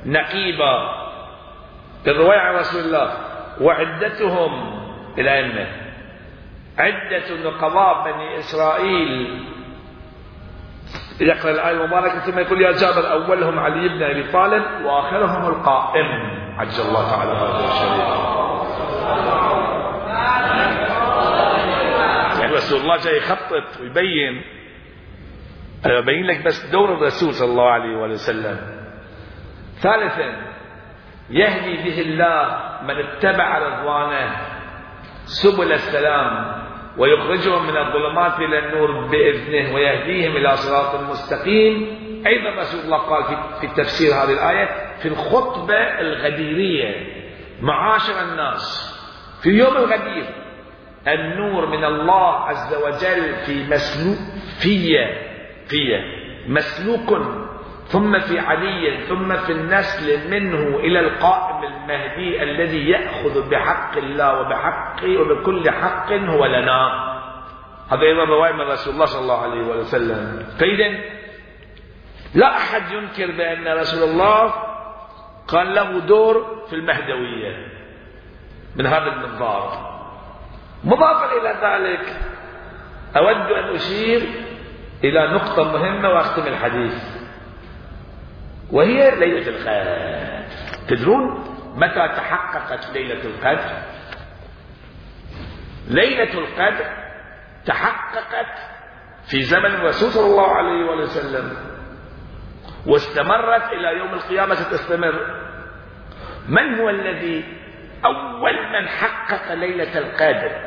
نقيبا. 0.06 1.06
الرواية 2.06 2.38
عن 2.38 2.54
رسول 2.54 2.80
الله 2.80 3.10
وعدتهم 3.60 4.80
الأئمة 5.18 5.66
عدة 6.78 7.50
نقضاء 7.50 8.04
بني 8.04 8.38
إسرائيل. 8.38 9.44
يقرأ 11.20 11.50
الآية 11.50 11.70
المباركة 11.70 12.18
ثم 12.18 12.38
يقول 12.38 12.62
يا 12.62 12.72
جابر 12.72 13.12
أولهم 13.12 13.58
علي 13.58 13.88
بن 13.88 14.02
أبي 14.02 14.32
طالب 14.32 14.64
وآخرهم 14.84 15.48
القائم. 15.48 16.06
عجل 16.58 16.82
الله 16.88 17.10
تعالى. 17.10 17.32
هذا 17.32 17.64
الشريف 17.64 19.45
يعني 22.66 22.78
رسول 22.78 22.80
الله 22.80 22.96
جاي 22.96 23.16
يخطط 23.16 23.80
ويبين. 23.80 24.42
أنا 25.86 26.00
ببين 26.00 26.26
لك 26.26 26.44
بس 26.44 26.70
دور 26.70 26.94
الرسول 26.94 27.34
صلى 27.34 27.50
الله 27.50 27.70
عليه 27.70 27.96
وسلم. 27.96 28.58
ثالثا 29.80 30.36
يهدي 31.30 31.76
به 31.76 32.00
الله 32.00 32.58
من 32.82 32.96
اتبع 32.96 33.58
رضوانه 33.58 34.36
سبل 35.24 35.72
السلام 35.72 36.56
ويخرجهم 36.98 37.66
من 37.66 37.76
الظلمات 37.76 38.38
إلى 38.38 38.58
النور 38.58 39.06
بإذنه 39.06 39.74
ويهديهم 39.74 40.36
إلى 40.36 40.56
صراط 40.56 41.10
مستقيم. 41.10 42.06
أيضا 42.26 42.60
رسول 42.60 42.80
الله 42.80 42.98
قال 42.98 43.24
في 43.60 43.66
تفسير 43.66 44.14
هذه 44.14 44.32
الآية 44.32 44.96
في 44.98 45.08
الخطبة 45.08 46.00
الغديرية 46.00 47.16
معاشر 47.60 48.22
الناس 48.22 48.92
في 49.42 49.48
يوم 49.48 49.76
الغدير 49.76 50.45
النور 51.08 51.66
من 51.66 51.84
الله 51.84 52.34
عز 52.34 52.74
وجل 52.74 53.34
في 53.46 53.64
مسلوك 53.70 54.18
في 54.62 55.06
في 55.68 56.00
مسلوك 56.48 57.22
ثم 57.86 58.18
في 58.18 58.38
علي 58.38 59.06
ثم 59.08 59.36
في 59.36 59.52
النسل 59.52 60.30
منه 60.30 60.76
إلى 60.76 61.00
القائم 61.00 61.64
المهدي 61.64 62.42
الذي 62.42 62.90
يأخذ 62.90 63.50
بحق 63.50 63.96
الله 63.96 64.40
وبحق 64.40 65.04
وبكل 65.04 65.70
حق 65.70 66.12
هو 66.12 66.46
لنا. 66.46 67.12
هذا 67.90 68.02
أيضا 68.02 68.24
رواية 68.24 68.52
من 68.52 68.60
رسول 68.60 68.94
الله 68.94 69.06
صلى 69.06 69.22
الله 69.22 69.42
عليه 69.42 69.62
وسلم. 69.62 70.46
فإذا 70.58 70.98
لا 72.34 72.56
أحد 72.56 72.82
ينكر 72.92 73.32
بأن 73.36 73.78
رسول 73.78 74.02
الله 74.10 74.54
كان 75.50 75.72
له 75.72 75.98
دور 75.98 76.64
في 76.70 76.72
المهدوية 76.76 77.66
من 78.76 78.86
هذا 78.86 79.06
المنظار. 79.12 79.95
مضافا 80.86 81.32
إلى 81.32 81.54
ذلك 81.62 82.16
أود 83.16 83.50
أن 83.52 83.74
أشير 83.74 84.22
إلى 85.04 85.26
نقطة 85.32 85.64
مهمة 85.72 86.08
وأختم 86.08 86.46
الحديث 86.46 87.02
وهي 88.72 89.10
ليلة 89.10 89.48
القدر. 89.48 90.46
تدرون 90.88 91.44
متى 91.76 92.08
تحققت 92.08 92.90
ليلة 92.94 93.24
القدر؟ 93.24 93.82
ليلة 95.88 96.38
القدر 96.38 96.86
تحققت 97.66 98.58
في 99.26 99.42
زمن 99.42 99.66
الرسول 99.66 100.10
صلى 100.10 100.26
الله 100.26 100.54
عليه 100.54 100.84
وسلم 101.02 101.56
واستمرت 102.86 103.72
إلى 103.72 103.98
يوم 103.98 104.14
القيامة 104.14 104.54
ستستمر 104.54 105.40
من 106.48 106.80
هو 106.80 106.90
الذي 106.90 107.44
أول 108.04 108.56
من 108.72 108.88
حقق 108.88 109.54
ليلة 109.54 109.98
القدر؟ 109.98 110.65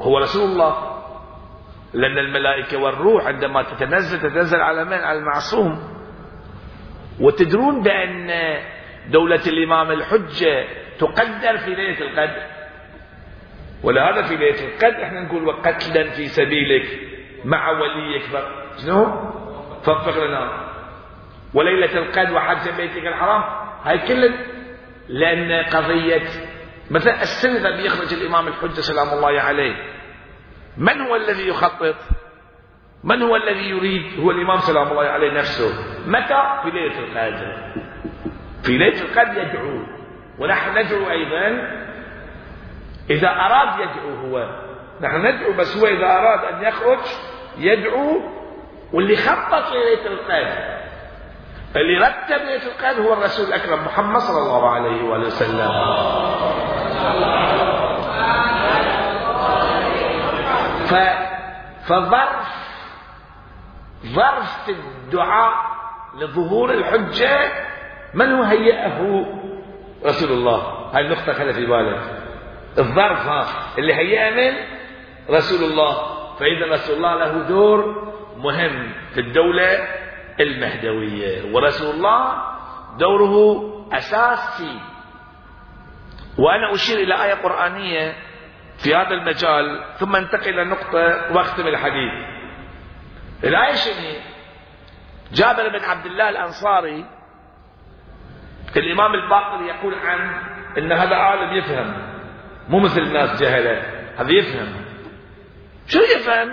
هو 0.00 0.18
رسول 0.18 0.50
الله. 0.50 1.02
لأن 1.94 2.18
الملائكة 2.18 2.78
والروح 2.78 3.26
عندما 3.26 3.62
تتنزل 3.62 4.20
تتنزل 4.20 4.60
على 4.60 4.84
من؟ 4.84 4.92
على 4.92 5.18
المعصوم. 5.18 5.82
وتدرون 7.20 7.82
بأن 7.82 8.58
دولة 9.10 9.40
الإمام 9.46 9.90
الحجة 9.90 10.64
تقدر 10.98 11.58
في 11.58 11.74
ليلة 11.74 12.00
القدر. 12.00 12.42
ولهذا 13.82 14.22
في 14.22 14.36
ليلة 14.36 14.64
القدر 14.64 15.02
إحنا 15.02 15.20
نقول 15.20 15.46
وقتلا 15.46 16.10
في 16.10 16.28
سبيلك 16.28 17.00
مع 17.44 17.70
وليك. 17.70 18.22
شنو؟ 18.82 19.30
فانفق 19.82 20.24
لنا. 20.24 20.68
وليلة 21.54 21.98
القدر 21.98 22.34
وحج 22.34 22.76
بيتك 22.76 23.06
الحرام 23.06 23.42
هاي 23.84 23.98
كل 23.98 24.34
لأن 25.08 25.64
قضية 25.64 26.28
مثلا 26.92 27.22
السنة 27.22 27.76
بيخرج 27.76 28.12
الإمام 28.14 28.48
الحجة 28.48 28.80
سلام 28.80 29.08
الله 29.08 29.40
عليه. 29.40 29.76
من 30.76 31.00
هو 31.00 31.16
الذي 31.16 31.48
يخطط؟ 31.48 31.96
من 33.04 33.22
هو 33.22 33.36
الذي 33.36 33.70
يريد؟ 33.70 34.20
هو 34.20 34.30
الإمام 34.30 34.58
سلام 34.58 34.88
الله 34.88 35.02
عليه 35.02 35.32
نفسه. 35.32 35.70
متى؟ 36.06 36.60
في 36.62 36.70
ليلة 36.70 36.98
القدر. 36.98 37.72
في 38.62 38.78
ليلة 38.78 39.02
القدر 39.02 39.42
يدعو. 39.42 39.82
ونحن 40.38 40.78
ندعو 40.78 41.10
أيضا 41.10 41.46
إذا 43.10 43.28
أراد 43.28 43.80
يدعو 43.80 44.14
هو. 44.14 44.60
نحن 45.00 45.26
ندعو 45.26 45.52
بس 45.52 45.76
هو 45.76 45.86
إذا 45.86 46.06
أراد 46.06 46.54
أن 46.54 46.62
يخرج 46.62 46.98
يدعو. 47.58 48.20
واللي 48.92 49.16
خطط 49.16 49.72
ليلة 49.72 50.06
القدر 50.06 50.82
اللي 51.76 51.98
رتب 51.98 52.44
ليلة 52.44 52.66
القدر 52.66 53.02
هو 53.02 53.12
الرسول 53.12 53.46
الأكرم 53.46 53.84
محمد 53.84 54.20
صلى 54.20 54.38
الله 54.38 54.70
عليه 54.70 55.02
وسلم. 55.02 55.70
ف... 60.86 60.94
فظرف 61.88 62.52
ظرف 64.06 64.68
الدعاء 64.68 65.52
لظهور 66.18 66.70
الحجة 66.70 67.52
من 68.14 68.32
هو 68.32 68.42
هيئه 68.42 69.26
رسول 70.04 70.30
الله؟ 70.32 70.58
هاي 70.92 71.00
النقطة 71.06 71.32
خلي 71.32 71.52
في 71.52 71.66
بالك. 71.66 72.00
الظرف 72.78 73.28
اللي 73.78 73.94
هيئه 73.94 74.30
من؟ 74.30 74.56
رسول 75.30 75.70
الله. 75.70 76.22
فإذا 76.38 76.66
رسول 76.72 76.96
الله 76.96 77.14
له 77.14 77.48
دور 77.48 78.12
مهم 78.36 78.92
في 79.14 79.20
الدولة 79.20 79.88
المهدوية 80.40 81.54
ورسول 81.54 81.94
الله 81.94 82.42
دوره 82.98 83.62
أساسي 83.92 84.80
وأنا 86.38 86.74
أشير 86.74 86.98
إلى 86.98 87.24
آية 87.24 87.34
قرآنية 87.34 88.14
في 88.78 88.94
هذا 88.94 89.10
المجال 89.10 89.84
ثم 89.98 90.16
انتقل 90.16 90.48
إلى 90.48 90.64
نقطة 90.64 91.32
واختم 91.36 91.66
الحديث. 91.66 92.12
الآية 93.44 93.74
شنو؟ 93.74 94.20
جابر 95.32 95.68
بن 95.68 95.84
عبد 95.84 96.06
الله 96.06 96.28
الأنصاري 96.28 97.04
الإمام 98.76 99.14
الباقر 99.14 99.62
يقول 99.62 99.94
عن 99.94 100.42
أن 100.78 100.92
هذا 100.92 101.16
عالم 101.16 101.56
يفهم. 101.56 101.94
مو 102.68 102.78
مثل 102.78 103.00
الناس 103.00 103.42
جهلة 103.42 103.82
هذا 104.16 104.30
يفهم. 104.32 104.84
شو 105.86 105.98
يفهم؟ 105.98 106.52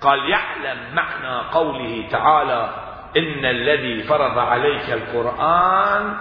قال 0.00 0.30
يعلم 0.30 0.94
معنى 0.94 1.48
قوله 1.52 2.08
تعالى 2.10 2.70
إن 3.16 3.44
الذي 3.44 4.02
فرض 4.02 4.38
عليك 4.38 4.90
القرآن 4.90 6.16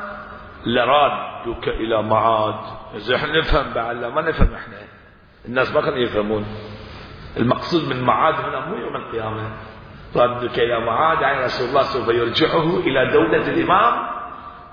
لرادك 1.48 1.68
إلى 1.68 2.04
معاد. 2.04 2.56
إذا 2.96 3.16
إحنا 3.16 3.38
نفهم 3.38 3.74
بعد 3.74 3.96
ما 3.96 4.22
نفهم 4.22 4.54
إحنا. 4.54 4.78
الناس 5.46 5.74
ما 5.74 5.82
كانوا 5.82 5.98
يفهمون. 5.98 6.46
المقصود 7.38 7.94
من 7.94 8.04
معاد 8.04 8.34
هنا 8.34 8.66
مو 8.66 8.76
يوم 8.76 8.96
القيامة. 8.96 9.52
ردك 10.16 10.60
إلى 10.60 10.80
معاد 10.80 11.22
يعني 11.22 11.44
رسول 11.44 11.70
الله 11.70 11.82
سوف 11.82 12.08
يرجعه 12.08 12.78
إلى 12.80 13.12
دولة 13.12 13.50
الإمام 13.50 14.10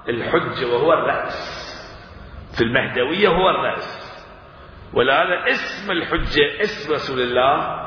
الحجة 0.09 0.67
وهو 0.67 0.93
الرأس. 0.93 1.65
في 2.57 2.65
المهدوية 2.65 3.29
هو 3.29 3.51
الرأس. 3.51 4.05
ولهذا 4.93 5.51
اسم 5.51 5.91
الحجة 5.91 6.61
اسم 6.61 6.93
رسول 6.93 7.21
الله 7.21 7.85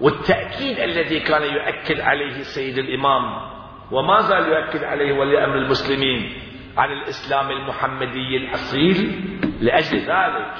والتأكيد 0.00 0.78
الذي 0.78 1.20
كان 1.20 1.42
يؤكد 1.42 2.00
عليه 2.00 2.36
السيد 2.36 2.78
الإمام. 2.78 3.48
وما 3.90 4.20
زال 4.20 4.48
يؤكد 4.48 4.84
عليه 4.84 5.12
ولي 5.12 5.44
أمر 5.44 5.54
المسلمين. 5.54 6.47
على 6.78 6.92
الإسلام 6.92 7.50
المحمدي 7.50 8.36
الأصيل 8.36 9.20
لأجل 9.60 9.98
ذلك 9.98 10.54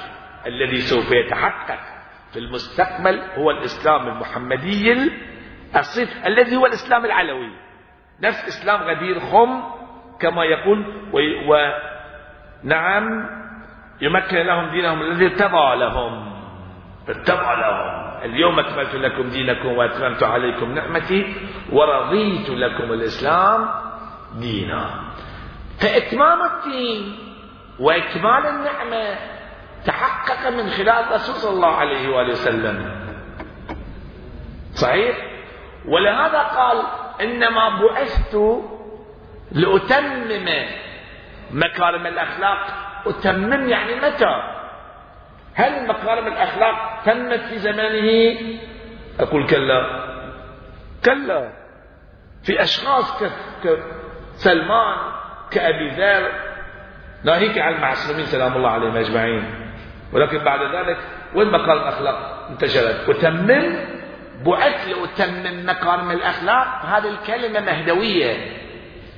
الذي 0.47 0.81
سوف 0.81 1.11
يتحقق 1.11 1.79
في 2.33 2.39
المستقبل 2.39 3.19
هو 3.37 3.51
الإسلام 3.51 4.07
المحمدي 4.07 4.93
الأصيل 4.93 6.07
الذي 6.25 6.55
هو 6.55 6.65
الإسلام 6.65 7.05
العلوي. 7.05 7.51
نفس 8.21 8.47
إسلام 8.47 8.81
غدير 8.81 9.19
خم 9.19 9.63
كما 10.19 10.43
يقول 10.43 10.85
ونعم 12.63 13.29
يمكن 14.01 14.37
لهم 14.37 14.69
دينهم 14.69 15.01
الذي 15.01 15.25
ارتضى 15.25 15.75
لهم. 15.75 16.41
ارتضى 17.09 17.61
لهم. 17.61 18.09
اليوم 18.23 18.59
أكملت 18.59 18.95
لكم 18.95 19.29
دينكم 19.29 19.67
وأتممت 19.67 20.23
عليكم 20.23 20.71
نعمتي 20.71 21.35
ورضيت 21.71 22.49
لكم 22.49 22.93
الإسلام 22.93 23.69
دينا. 24.39 25.09
فإتمام 25.79 26.39
الدين 26.41 27.17
وإكمال 27.79 28.45
النعمة 28.45 29.15
تحقق 29.85 30.49
من 30.49 30.69
خلال 30.69 30.89
الرسول 30.89 31.35
صلى 31.35 31.53
الله 31.53 31.75
عليه 31.75 32.09
وآله 32.09 32.31
وسلم. 32.31 33.05
صحيح؟ 34.73 35.17
ولهذا 35.85 36.39
قال 36.39 36.83
إنما 37.21 37.69
بعثت 37.69 38.35
لأتمم 39.51 40.47
مكارم 41.51 42.07
الأخلاق. 42.07 42.67
أتمم 43.05 43.69
يعني 43.69 43.95
متى؟ 43.95 44.43
هل 45.53 45.87
مكارم 45.87 46.27
الأخلاق 46.27 47.01
تمت 47.05 47.39
في 47.39 47.59
زمانه؟ 47.59 48.37
أقول 49.19 49.47
كلا. 49.47 50.05
كلا. 51.05 51.53
في 52.43 52.61
أشخاص 52.63 53.23
كسلمان 53.63 55.18
كأبي 55.51 55.89
ذر 55.89 56.31
ناهيك 57.23 57.57
عن 57.57 57.73
المعصومين 57.73 58.25
سلام 58.25 58.57
الله 58.57 58.69
عليهم 58.69 58.97
أجمعين. 58.97 59.43
ولكن 60.13 60.37
بعد 60.37 60.75
ذلك 60.75 60.97
وين 61.35 61.51
مكارم 61.51 61.81
الأخلاق؟ 61.81 62.47
انتشرت. 62.49 63.09
وتمم 63.09 63.75
بعث 64.45 64.87
لأتمم 64.87 65.69
مكارم 65.69 66.11
الأخلاق؟ 66.11 66.67
هذه 66.85 67.09
الكلمة 67.09 67.59
مهدوية. 67.59 68.37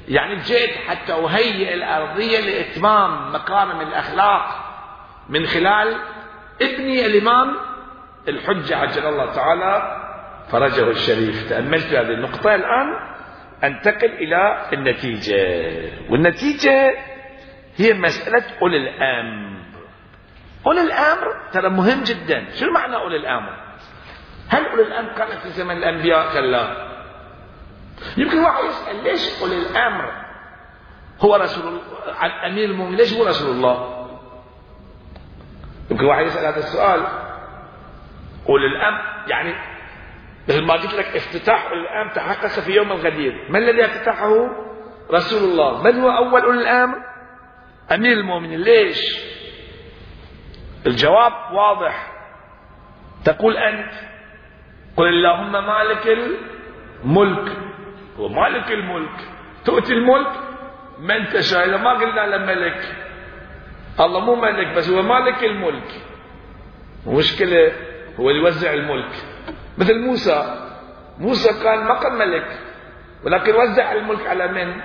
يعني 0.07 0.35
جئت 0.35 0.77
حتى 0.87 1.13
أهيئ 1.13 1.73
الأرضية 1.73 2.39
لإتمام 2.39 3.33
مكارم 3.33 3.81
الأخلاق 3.81 4.45
من 5.29 5.45
خلال 5.45 5.95
ابني 6.61 7.05
الإمام 7.05 7.55
الحجة 8.27 8.77
عجل 8.77 9.05
الله 9.05 9.33
تعالى 9.33 9.97
فرجه 10.51 10.89
الشريف. 10.89 11.49
تأملت 11.49 11.85
هذه 11.85 12.13
النقطة 12.13 12.55
الآن؟ 12.55 13.10
أنتقل 13.63 14.11
إلى 14.11 14.69
النتيجة. 14.73 15.37
والنتيجة 16.09 16.97
هي 17.77 17.93
مسألة 17.93 18.43
أولي 18.61 18.77
الأمر. 18.77 19.61
أولي 20.67 20.81
الأمر 20.81 21.49
ترى 21.51 21.69
مهم 21.69 22.03
جدا. 22.03 22.45
شو 22.55 22.71
معنى 22.71 22.95
أولي 22.95 23.17
الأمر؟ 23.17 23.53
هل 24.49 24.65
أولي 24.65 24.83
الأمر 24.83 25.13
كانت 25.13 25.33
في 25.33 25.49
زمن 25.49 25.77
الأنبياء؟ 25.77 26.33
كلا 26.33 26.91
يمكن 28.17 28.39
واحد 28.39 28.63
يسأل 28.63 29.03
ليش 29.03 29.41
أولي 29.41 29.57
الأمر 29.57 30.11
هو 31.21 31.35
رسول 31.35 31.67
الله 31.67 32.45
أمير 32.45 32.65
المؤمنين؟ 32.65 32.97
ليش 32.97 33.13
هو 33.13 33.27
رسول 33.27 33.51
الله؟ 33.51 34.07
يمكن 35.91 36.05
واحد 36.05 36.25
يسأل 36.25 36.45
هذا 36.45 36.59
السؤال. 36.59 37.01
أولي 38.49 38.67
الأمر 38.67 39.01
يعني 39.27 39.53
مثل 40.49 40.61
ما 40.61 40.73
قلت 40.73 40.93
لك 40.93 41.15
افتتاح 41.15 41.71
الأمر 41.71 42.11
تحقق 42.13 42.47
في 42.47 42.71
يوم 42.71 42.91
الغدير. 42.91 43.45
من 43.49 43.55
الذي 43.55 43.85
افتتحه؟ 43.85 44.49
رسول 45.11 45.49
الله. 45.51 45.83
من 45.83 45.99
هو 45.99 46.09
أول 46.09 46.41
أولي 46.41 46.61
الأمر 46.61 46.97
أمير 47.91 48.13
المؤمنين. 48.13 48.59
ليش؟ 48.59 48.99
الجواب 50.85 51.33
واضح. 51.53 52.11
تقول 53.25 53.57
أنت. 53.57 53.93
قل 54.97 55.07
اللهم 55.07 55.51
مالك 55.51 56.07
الملك. 56.07 57.57
هو 58.17 58.27
مالك 58.27 58.71
الملك. 58.71 59.19
تؤتي 59.65 59.93
الملك 59.93 60.31
من 60.99 61.29
تشاء. 61.29 61.69
إذا 61.69 61.77
ما 61.77 61.93
قلنا 61.93 62.35
لملك 62.35 62.95
الله 63.99 64.19
مو 64.19 64.35
ملك 64.35 64.75
بس 64.75 64.89
هو 64.89 65.01
مالك 65.01 65.43
الملك. 65.43 66.01
المشكلة 67.07 67.71
هو 68.19 68.29
اللي 68.29 68.41
يوزع 68.41 68.73
الملك. 68.73 69.30
مثل 69.77 69.99
موسى. 69.99 70.67
موسى 71.19 71.63
كان 71.63 71.83
ما 71.83 71.99
كان 71.99 72.13
ملك 72.13 72.59
ولكن 73.25 73.55
وزع 73.55 73.91
الملك 73.91 74.27
على 74.27 74.47
من؟ 74.47 74.81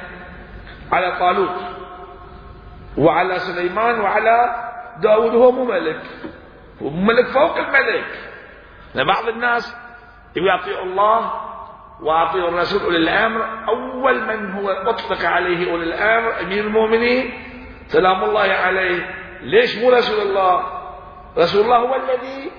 على 0.93 1.17
طالوت 1.19 1.57
وعلى 2.99 3.39
سليمان 3.39 4.01
وعلى 4.01 4.67
داود 5.01 5.35
هو 5.35 5.53
مو 5.53 5.65
ملك. 5.65 6.03
هو 6.83 6.91
ملك 6.91 7.27
فوق 7.27 7.59
الملك. 7.59 8.05
بعض 8.95 9.29
الناس 9.29 9.77
يطيع 10.37 10.83
الله 10.83 11.33
واطيع 12.01 12.49
الرسول 12.49 12.83
أولي 12.83 12.99
الأمر. 12.99 13.69
أول 13.69 14.21
من 14.25 14.53
هو 14.53 14.71
أطلق 14.71 15.25
عليه 15.25 15.73
أولي 15.73 15.85
الأمر 15.85 16.41
أمير 16.41 16.65
المؤمنين 16.65 17.43
سلام 17.87 18.25
الله 18.25 18.53
عليه. 18.53 19.15
ليش 19.41 19.79
مو 19.79 19.91
رسول 19.91 20.29
الله؟ 20.29 20.65
رسول 21.39 21.65
الله 21.65 21.77
هو 21.77 21.95
الذي 21.95 22.51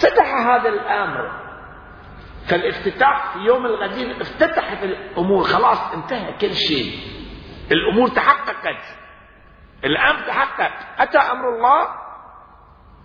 فتح 0.00 0.46
هذا 0.46 0.68
الأمر. 0.68 1.30
فالافتتاح 2.48 3.32
في 3.32 3.38
يوم 3.38 3.66
الغدير 3.66 4.20
افتتحت 4.20 4.82
الأمور 4.82 5.42
خلاص 5.42 5.92
انتهى 5.94 6.32
كل 6.32 6.54
شيء. 6.54 6.98
الأمور 7.72 8.08
تحققت. 8.08 8.82
الأمر 9.84 10.20
تحقق. 10.20 10.72
أتى 10.98 11.18
أمر 11.18 11.48
الله؟ 11.48 11.88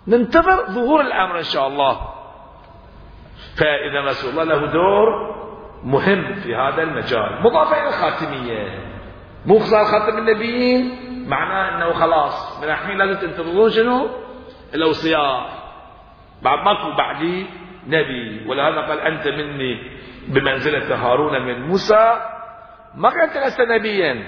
ننتظر 0.08 0.66
ظهور 0.66 1.00
الأمر 1.00 1.38
إن 1.38 1.42
شاء 1.42 1.68
الله. 1.68 2.00
فإذا 3.56 4.00
رسول 4.10 4.30
الله 4.30 4.44
له 4.44 4.66
دور 4.66 5.32
مهم 5.84 6.34
في 6.34 6.54
هذا 6.54 6.82
المجال. 6.82 7.42
مضافه 7.42 7.80
إلى 7.80 7.88
الخاتمية. 7.88 8.92
مو 9.46 9.58
صار 9.58 9.84
خاتم 9.84 10.18
النبيين. 10.18 10.98
معناه 11.28 11.76
إنه 11.76 11.92
خلاص 11.92 12.62
من 12.62 12.68
الحين 12.68 12.98
لازم 12.98 13.20
تنتظرون 13.20 13.70
شنو؟ 13.70 14.08
الاوصياء 14.74 15.61
بعد 16.42 16.58
ماكو 16.58 16.96
بعدي 16.96 17.46
نبي 17.86 18.46
ولهذا 18.46 18.80
قال 18.80 19.00
أنت 19.00 19.28
مني 19.28 19.92
بمنزلة 20.28 20.94
هارون 20.94 21.42
من 21.42 21.62
موسى. 21.62 22.20
ما 22.94 23.08
قلت 23.08 23.36
لست 23.36 23.60
نبيا. 23.60 24.22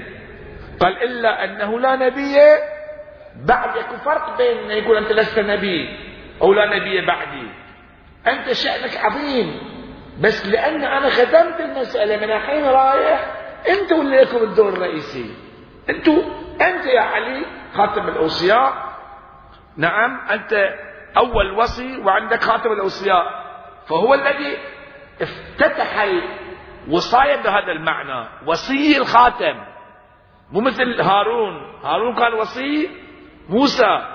قال 0.80 1.02
إلا 1.02 1.44
أنه 1.44 1.80
لا 1.80 1.96
نبي. 1.96 2.36
بعد 3.46 3.76
يكون 3.76 3.98
فرق 3.98 4.38
بين 4.38 4.58
انه 4.58 4.74
يقول 4.74 4.96
أنت 4.96 5.12
لست 5.12 5.38
نبي 5.38 5.98
أو 6.42 6.52
لا 6.52 6.76
نبي 6.76 7.06
بعدي. 7.06 7.46
أنت 8.26 8.52
شأنك 8.52 8.96
عظيم. 9.04 9.60
بس 10.20 10.46
لأن 10.46 10.84
أنا 10.84 11.08
ختمت 11.08 11.60
المسألة 11.60 12.16
من 12.16 12.32
الحين 12.32 12.64
رايح 12.64 13.34
أنت 13.68 13.92
واللي 13.92 14.20
لكم 14.20 14.36
الدور 14.36 14.68
الرئيسي. 14.68 15.34
أنتوا 15.90 16.22
أنت 16.60 16.86
يا 16.86 17.00
علي 17.00 17.42
خاتم 17.74 18.08
الأوصياء. 18.08 18.72
نعم 19.76 20.20
أنت 20.30 20.74
أول 21.16 21.50
وصي 21.50 21.98
وعندك 21.98 22.42
خاتم 22.42 22.72
الأوصياء. 22.72 23.44
فهو 23.86 24.14
الذي 24.14 24.58
افتتح 25.20 26.06
الوصاية 26.86 27.36
بهذا 27.36 27.72
المعنى. 27.72 28.28
وصي 28.46 28.98
الخاتم. 28.98 29.64
مو 30.50 30.60
مثل 30.60 31.00
هارون. 31.00 31.80
هارون 31.84 32.14
كان 32.14 32.34
وصي 32.34 32.90
موسى. 33.48 34.08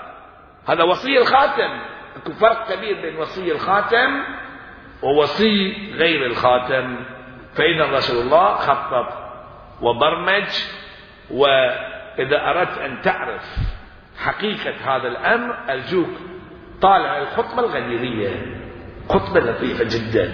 هذا 0.70 0.84
وصي 0.84 1.18
الخاتم. 1.18 1.82
فرق 2.40 2.74
كبير 2.74 3.02
بين 3.02 3.18
وصي 3.18 3.52
الخاتم 3.52 4.24
ووصي 5.04 5.92
غير 5.94 6.26
الخاتم. 6.26 7.06
فإن 7.56 7.82
رسول 7.82 8.22
الله 8.22 8.56
خطط 8.56 9.30
وبرمج 9.82 10.50
وإذا 11.32 12.50
أردت 12.50 12.78
أن 12.78 13.02
تعرف 13.02 13.44
حقيقة 14.24 14.96
هذا 14.96 15.08
الأمر 15.08 15.58
أرجوك 15.70 16.10
طالع 16.82 17.22
الخطبة 17.22 17.60
الغديرية. 17.60 18.30
خطبة 19.10 19.39
لطيفة 19.39 19.84
جدا. 19.84 20.34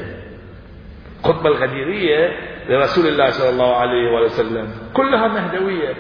خطبة 1.24 1.50
الغديرية 1.50 2.40
لرسول 2.70 3.08
الله 3.08 3.30
صلى 3.30 3.50
الله 3.50 3.76
عليه 3.76 4.12
وسلم. 4.12 4.72
كلها 4.94 5.28
مهدوية. 5.28 5.96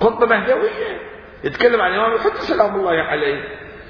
خطبة 0.00 0.26
مهدوية. 0.26 1.00
يتكلم 1.44 1.80
عن 1.80 1.90
الإمام 1.90 2.12
الحج 2.14 2.36
سلام 2.36 2.74
الله 2.74 2.90
عليه. 2.90 3.44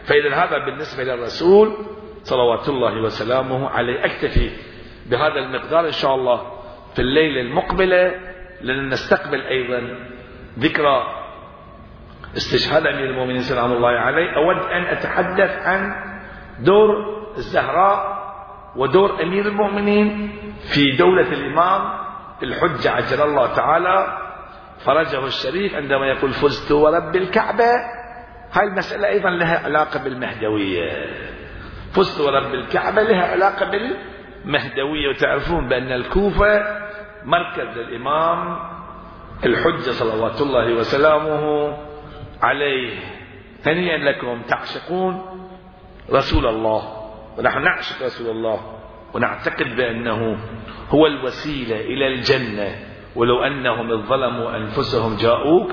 فإذا 0.04 0.34
هذا 0.34 0.58
بالنسبة 0.58 1.04
للرسول 1.04 1.76
صلوات 2.22 2.68
الله 2.68 3.02
وسلامه 3.02 3.68
عليه. 3.68 4.04
أكتفي 4.04 4.50
بهذا 5.06 5.38
المقدار 5.38 5.86
إن 5.86 5.92
شاء 5.92 6.14
الله 6.14 6.52
في 6.94 7.02
الليلة 7.02 7.40
المقبلة 7.40 8.14
لن 8.60 8.88
نستقبل 8.88 9.40
أيضا 9.40 9.98
ذكرى 10.58 11.27
استشهاد 12.36 12.86
أمير 12.86 13.10
المؤمنين 13.10 13.42
سلام 13.42 13.72
الله 13.72 13.88
عليه 13.88 14.36
أود 14.36 14.56
أن 14.56 14.82
أتحدث 14.82 15.66
عن 15.66 15.92
دور 16.60 16.88
الزهراء 17.36 18.18
ودور 18.76 19.22
أمير 19.22 19.46
المؤمنين 19.46 20.30
في 20.72 20.96
دولة 20.96 21.32
الإمام 21.32 21.98
الحجة 22.42 22.90
عجل 22.90 23.22
الله 23.22 23.54
تعالى 23.54 24.18
فرجه 24.84 25.26
الشريف 25.26 25.74
عندما 25.74 26.06
يقول 26.06 26.32
فزت 26.32 26.72
ورب 26.72 27.16
الكعبة. 27.16 27.72
هاي 28.52 28.64
المسألة 28.64 29.08
أيضا 29.08 29.30
لها 29.30 29.64
علاقة 29.64 30.04
بالمهدوية. 30.04 31.06
فزت 31.92 32.20
ورب 32.20 32.54
الكعبة 32.54 33.02
لها 33.02 33.32
علاقة 33.32 33.70
بالمهدوية. 33.70 35.08
وتعرفون 35.08 35.68
بأن 35.68 35.92
الكوفة 35.92 36.62
مركز 37.24 37.78
الإمام 37.78 38.58
الحجة 39.46 39.90
صلوات 39.90 40.40
الله 40.40 40.72
وسلامه 40.72 41.76
عليه. 42.42 42.98
هنيئا 43.66 43.98
لكم 43.98 44.42
تعشقون 44.42 45.22
رسول 46.12 46.46
الله. 46.46 46.82
ونحن 47.38 47.62
نعشق 47.62 48.04
رسول 48.04 48.30
الله. 48.30 48.60
ونعتقد 49.14 49.76
بأنه 49.76 50.38
هو 50.90 51.06
الوسيلة 51.06 51.80
إلى 51.80 52.06
الجنة. 52.06 52.68
ولو 53.16 53.42
أنهم 53.42 54.02
ظلموا 54.02 54.56
أنفسهم 54.56 55.16
جاءوك 55.16 55.72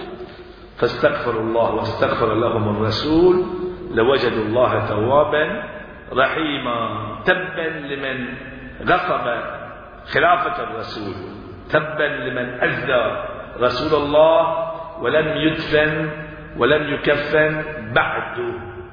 فاستغفروا 0.77 1.41
الله 1.41 1.71
واستغفر 1.71 2.33
لهم 2.33 2.75
الرسول 2.75 3.45
لوجدوا 3.91 4.43
الله 4.43 4.85
توابا 4.85 5.63
رحيما. 6.13 7.05
تبا 7.25 7.79
لمن 7.79 8.27
غصب 8.81 9.25
خلافة 10.05 10.63
الرسول. 10.63 11.13
تبا 11.69 12.03
لمن 12.03 12.63
أذى 12.63 13.25
رسول 13.59 14.03
الله 14.03 14.71
ولم 15.01 15.37
يدفن 15.37 16.24
ولم 16.57 16.93
يكفن 16.93 17.63
بعد 17.93 18.37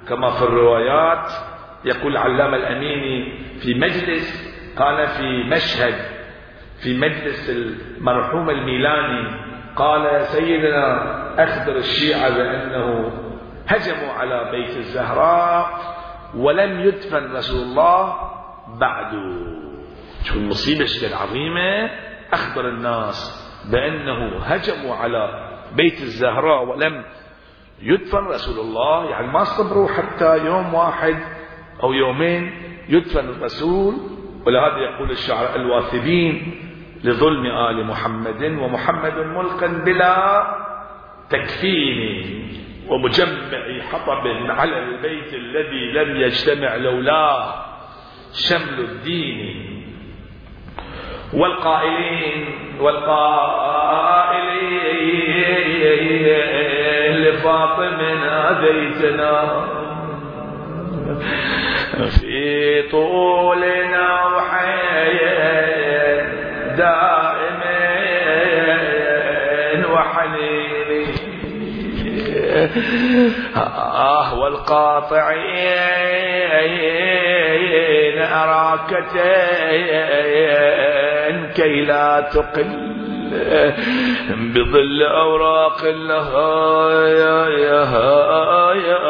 كما 0.09 0.31
في 0.31 0.43
الروايات 0.43 1.33
يقول 1.85 2.17
علام 2.17 2.55
الأميني 2.55 3.39
في 3.63 3.75
مجلس 3.75 4.53
قال 4.77 5.07
في 5.07 5.43
مشهد 5.43 5.95
في 6.83 6.99
مجلس 6.99 7.51
المرحوم 7.51 8.51
الميلاني 8.51 9.43
قال 9.77 10.23
سيدنا 10.27 11.13
أخبر 11.45 11.77
الشيعة 11.77 12.31
بأنه 12.31 13.13
هجموا 13.69 14.13
على 14.13 14.51
بيت 14.51 14.77
الزهراء 14.77 15.71
ولم 16.37 16.81
يدفن 16.81 17.33
رسول 17.37 17.63
الله 17.63 18.17
بعد. 18.81 19.13
شو 20.25 20.35
المصيبة 20.35 21.09
العظيمة 21.09 21.91
أخبر 22.33 22.69
الناس 22.69 23.43
بأنه 23.73 24.39
هجموا 24.39 24.95
على 24.95 25.49
بيت 25.77 26.01
الزهراء 26.01 26.65
ولم 26.65 27.05
يدفن 27.83 28.19
رسول 28.19 28.59
الله 28.67 29.11
يعني 29.11 29.27
ما 29.27 29.45
صبروا 29.45 29.89
حتى 29.89 30.47
يوم 30.47 30.75
واحد 30.75 31.19
أو 31.83 31.93
يومين 31.93 32.53
يدفن 32.89 33.29
الرسول. 33.29 33.95
ولهذا 34.47 34.79
يقول 34.79 35.11
الشعراء 35.11 35.57
الواثبين 35.57 36.61
لظلم 37.05 37.47
آل 37.47 37.87
محمد 37.87 38.43
ومحمد 38.43 39.19
ملقا 39.19 39.67
بلا 39.67 40.47
تكفين 41.31 41.99
ومجمع 42.89 43.81
حطب 43.93 44.27
على 44.51 44.79
البيت 44.79 45.35
الذي 45.35 45.93
لم 45.93 46.17
يجتمع 46.17 46.77
لولاه 46.77 47.65
شمل 48.33 48.81
الدين. 48.81 49.69
والقائلين 51.33 52.47
والقائلين 52.81 54.03
لفاطمة 57.43 58.61
بيتنا 58.61 59.67
في 62.21 62.83
طولنا 62.91 64.07
وحيين 64.37 66.23
دائمين 68.03 69.85
وحنين 69.85 71.07
آه 73.57 74.39
والقاطعين 74.39 75.43
أراكتين 79.43 79.93
كي 81.57 81.85
لا 81.85 82.21
تقل 82.21 82.82
بظل 84.55 85.03
أوراق 85.03 85.85
لها 85.85 86.93
يا 87.09 87.49
يا 87.49 87.85
يا 88.75 89.03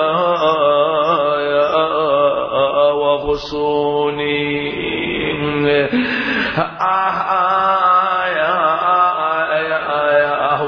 وغصوني. 2.92 4.42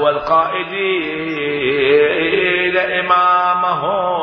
والقائدين 0.01 1.15
إمامهم 2.77 4.15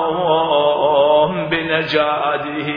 بنجاده. 1.48 2.68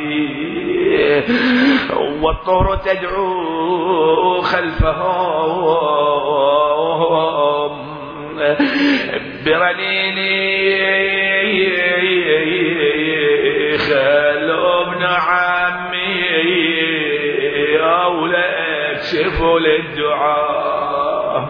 والطهر 2.21 2.75
تدعو 2.75 4.41
خلفهم 4.41 6.04
برنيني 9.45 10.45
خلوا 13.77 14.81
ابن 14.81 15.03
عمي 15.03 16.25
أولى 17.79 18.45
اكشفوا 18.91 19.59
للدعاء. 19.59 21.45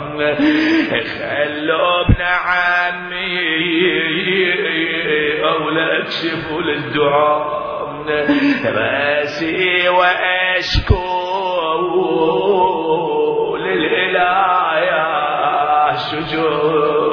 خلوا 1.20 2.02
ابن 2.02 2.22
عمي 2.22 3.36
أولى 5.44 5.86
اكشفوا 6.00 6.62
للدعاء. 6.62 7.66
راسي 8.66 9.90
وأشكو 9.90 11.06
للإله 13.58 14.80
يا 14.80 15.06
شجوني 15.96 17.05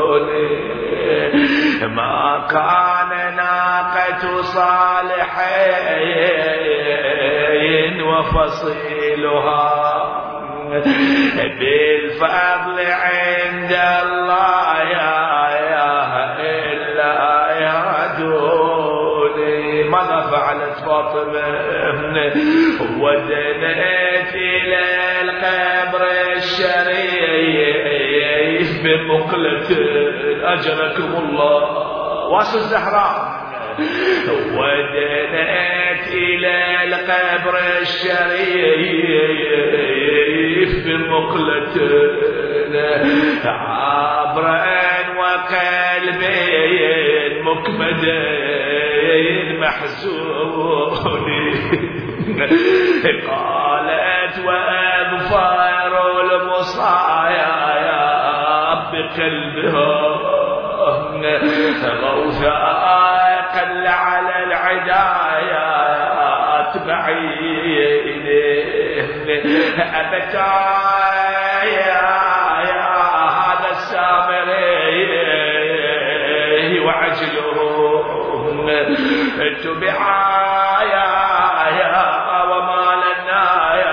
ما 1.88 2.46
كان 2.50 3.36
ناقة 3.36 4.42
صالحين 6.82 8.02
وفصيلها 8.02 9.72
بالفضل 11.58 12.78
عند 12.80 13.72
الله 14.02 14.68
يا 14.82 15.12
إلا 16.40 17.14
يا 17.60 17.80
دوني. 18.18 19.82
ماذا 19.88 20.20
فعلت 20.30 20.76
فاطمة؟ 20.86 21.46
ودنت 23.02 23.51
الشريف 28.82 29.00
بمقلة 29.06 29.68
أجركم 30.54 31.10
الله. 31.24 31.62
واس 32.28 32.54
الزهراء. 32.54 33.42
ودنت 34.58 36.06
إلى 36.12 36.56
القبر 36.84 37.54
الشريف 37.80 38.72
بمقلة 40.86 41.76
عبرا 43.44 44.72
وقلبين 45.18 46.52
مكبدين 47.44 48.66
محزونين 49.60 51.12
قالت 53.28 54.34
وأظفار 54.46 55.92
المصايا 56.20 57.11
بقلبها 59.02 60.32
غوثا 61.84 62.56
قل 63.54 63.86
على 63.86 64.44
العدايا 64.44 65.72
بعيد 66.86 68.26
أبتا 69.78 70.52
يا 71.64 72.04
يا 72.68 72.92
هذا 73.28 73.70
السامري 73.70 75.10
وعجله 76.80 77.58
تبعا 79.62 80.82
يا 80.82 81.08
يا 81.78 81.98
وما 82.42 82.86
لنا 83.02 83.44
يا 83.74 83.92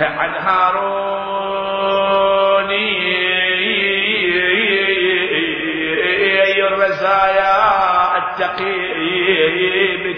عن 0.00 0.32
هارون 0.34 1.01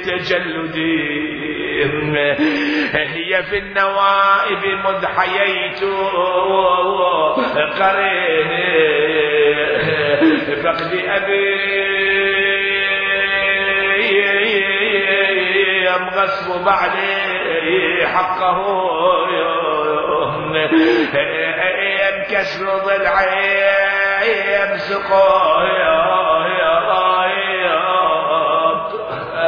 تجلدي 0.06 1.24
هي 2.94 3.42
في 3.42 3.58
النوائب 3.58 4.64
مذ 4.84 5.06
حييت 5.06 5.80
قريني 7.80 8.74
فقد 10.62 10.92
أبي 11.08 11.54
غصب 16.14 16.64
بعدي 16.64 18.06
حقه. 18.06 18.84
كسر 22.30 22.66
ضلعي 22.86 23.54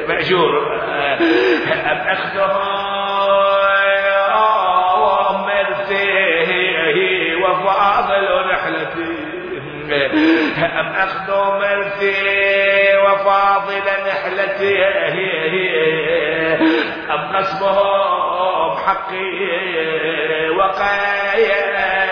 مأجور. 0.08 0.72
أم 1.90 1.98
أخذه 2.08 2.54
مرثيه 5.46 6.50
وفاضل 7.36 8.50
رحلتي 8.50 9.32
أم 10.80 10.86
أخذ 10.86 11.28
وفاضل 13.04 13.86
نحلتي؟ 14.06 14.84
أم 17.10 17.36
نصبه 17.36 17.78
بحقي 18.74 19.32
وقايا 20.58 22.11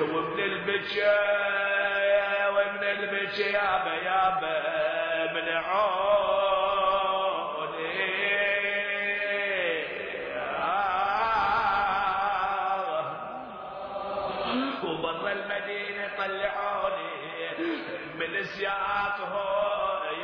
ومن 0.00 0.40
البكا 0.40 1.18
ومن 2.48 2.84
البكا 2.84 3.46
يابا 3.46 3.94
يابا 3.94 5.32
من 5.32 5.48
وبر 14.84 15.32
المدينة 15.32 16.10
طلعوني 16.18 17.48
من 18.18 18.42
سياطه 18.44 19.34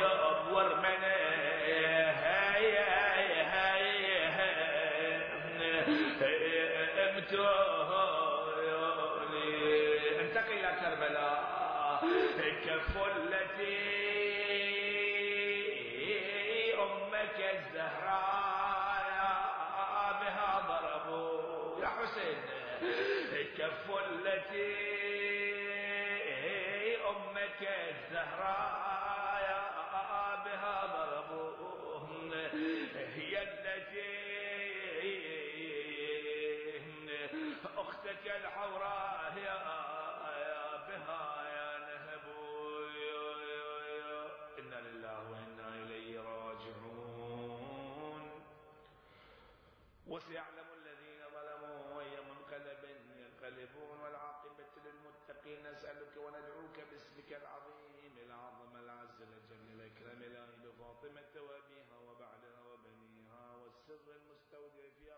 يبور 0.01 0.75
مني 0.75 1.15
انتقل 7.17 7.94
كفلتي 12.65 14.24
وسيعلم 50.15 50.67
الذين 50.73 51.21
ظلموا 51.35 52.01
أي 52.01 52.21
منقلب 52.21 52.83
ينقلبون 53.19 53.99
والعاقبة 53.99 54.71
للمتقين. 54.85 55.71
نسألك 55.71 56.17
وندعوك 56.17 56.77
باسمك 56.91 57.33
العظيم 57.33 58.17
العظم 58.25 58.75
العز 58.77 59.21
الجل 59.21 59.67
الأكرم 59.75 60.21
الآل 60.23 60.73
فاطمة 60.79 61.33
وأبيها 61.41 61.97
وبعدها 62.07 62.61
وبنيها 62.61 63.55
والسر 63.55 64.05
المستودع 64.15 64.89
فيها 64.99 65.14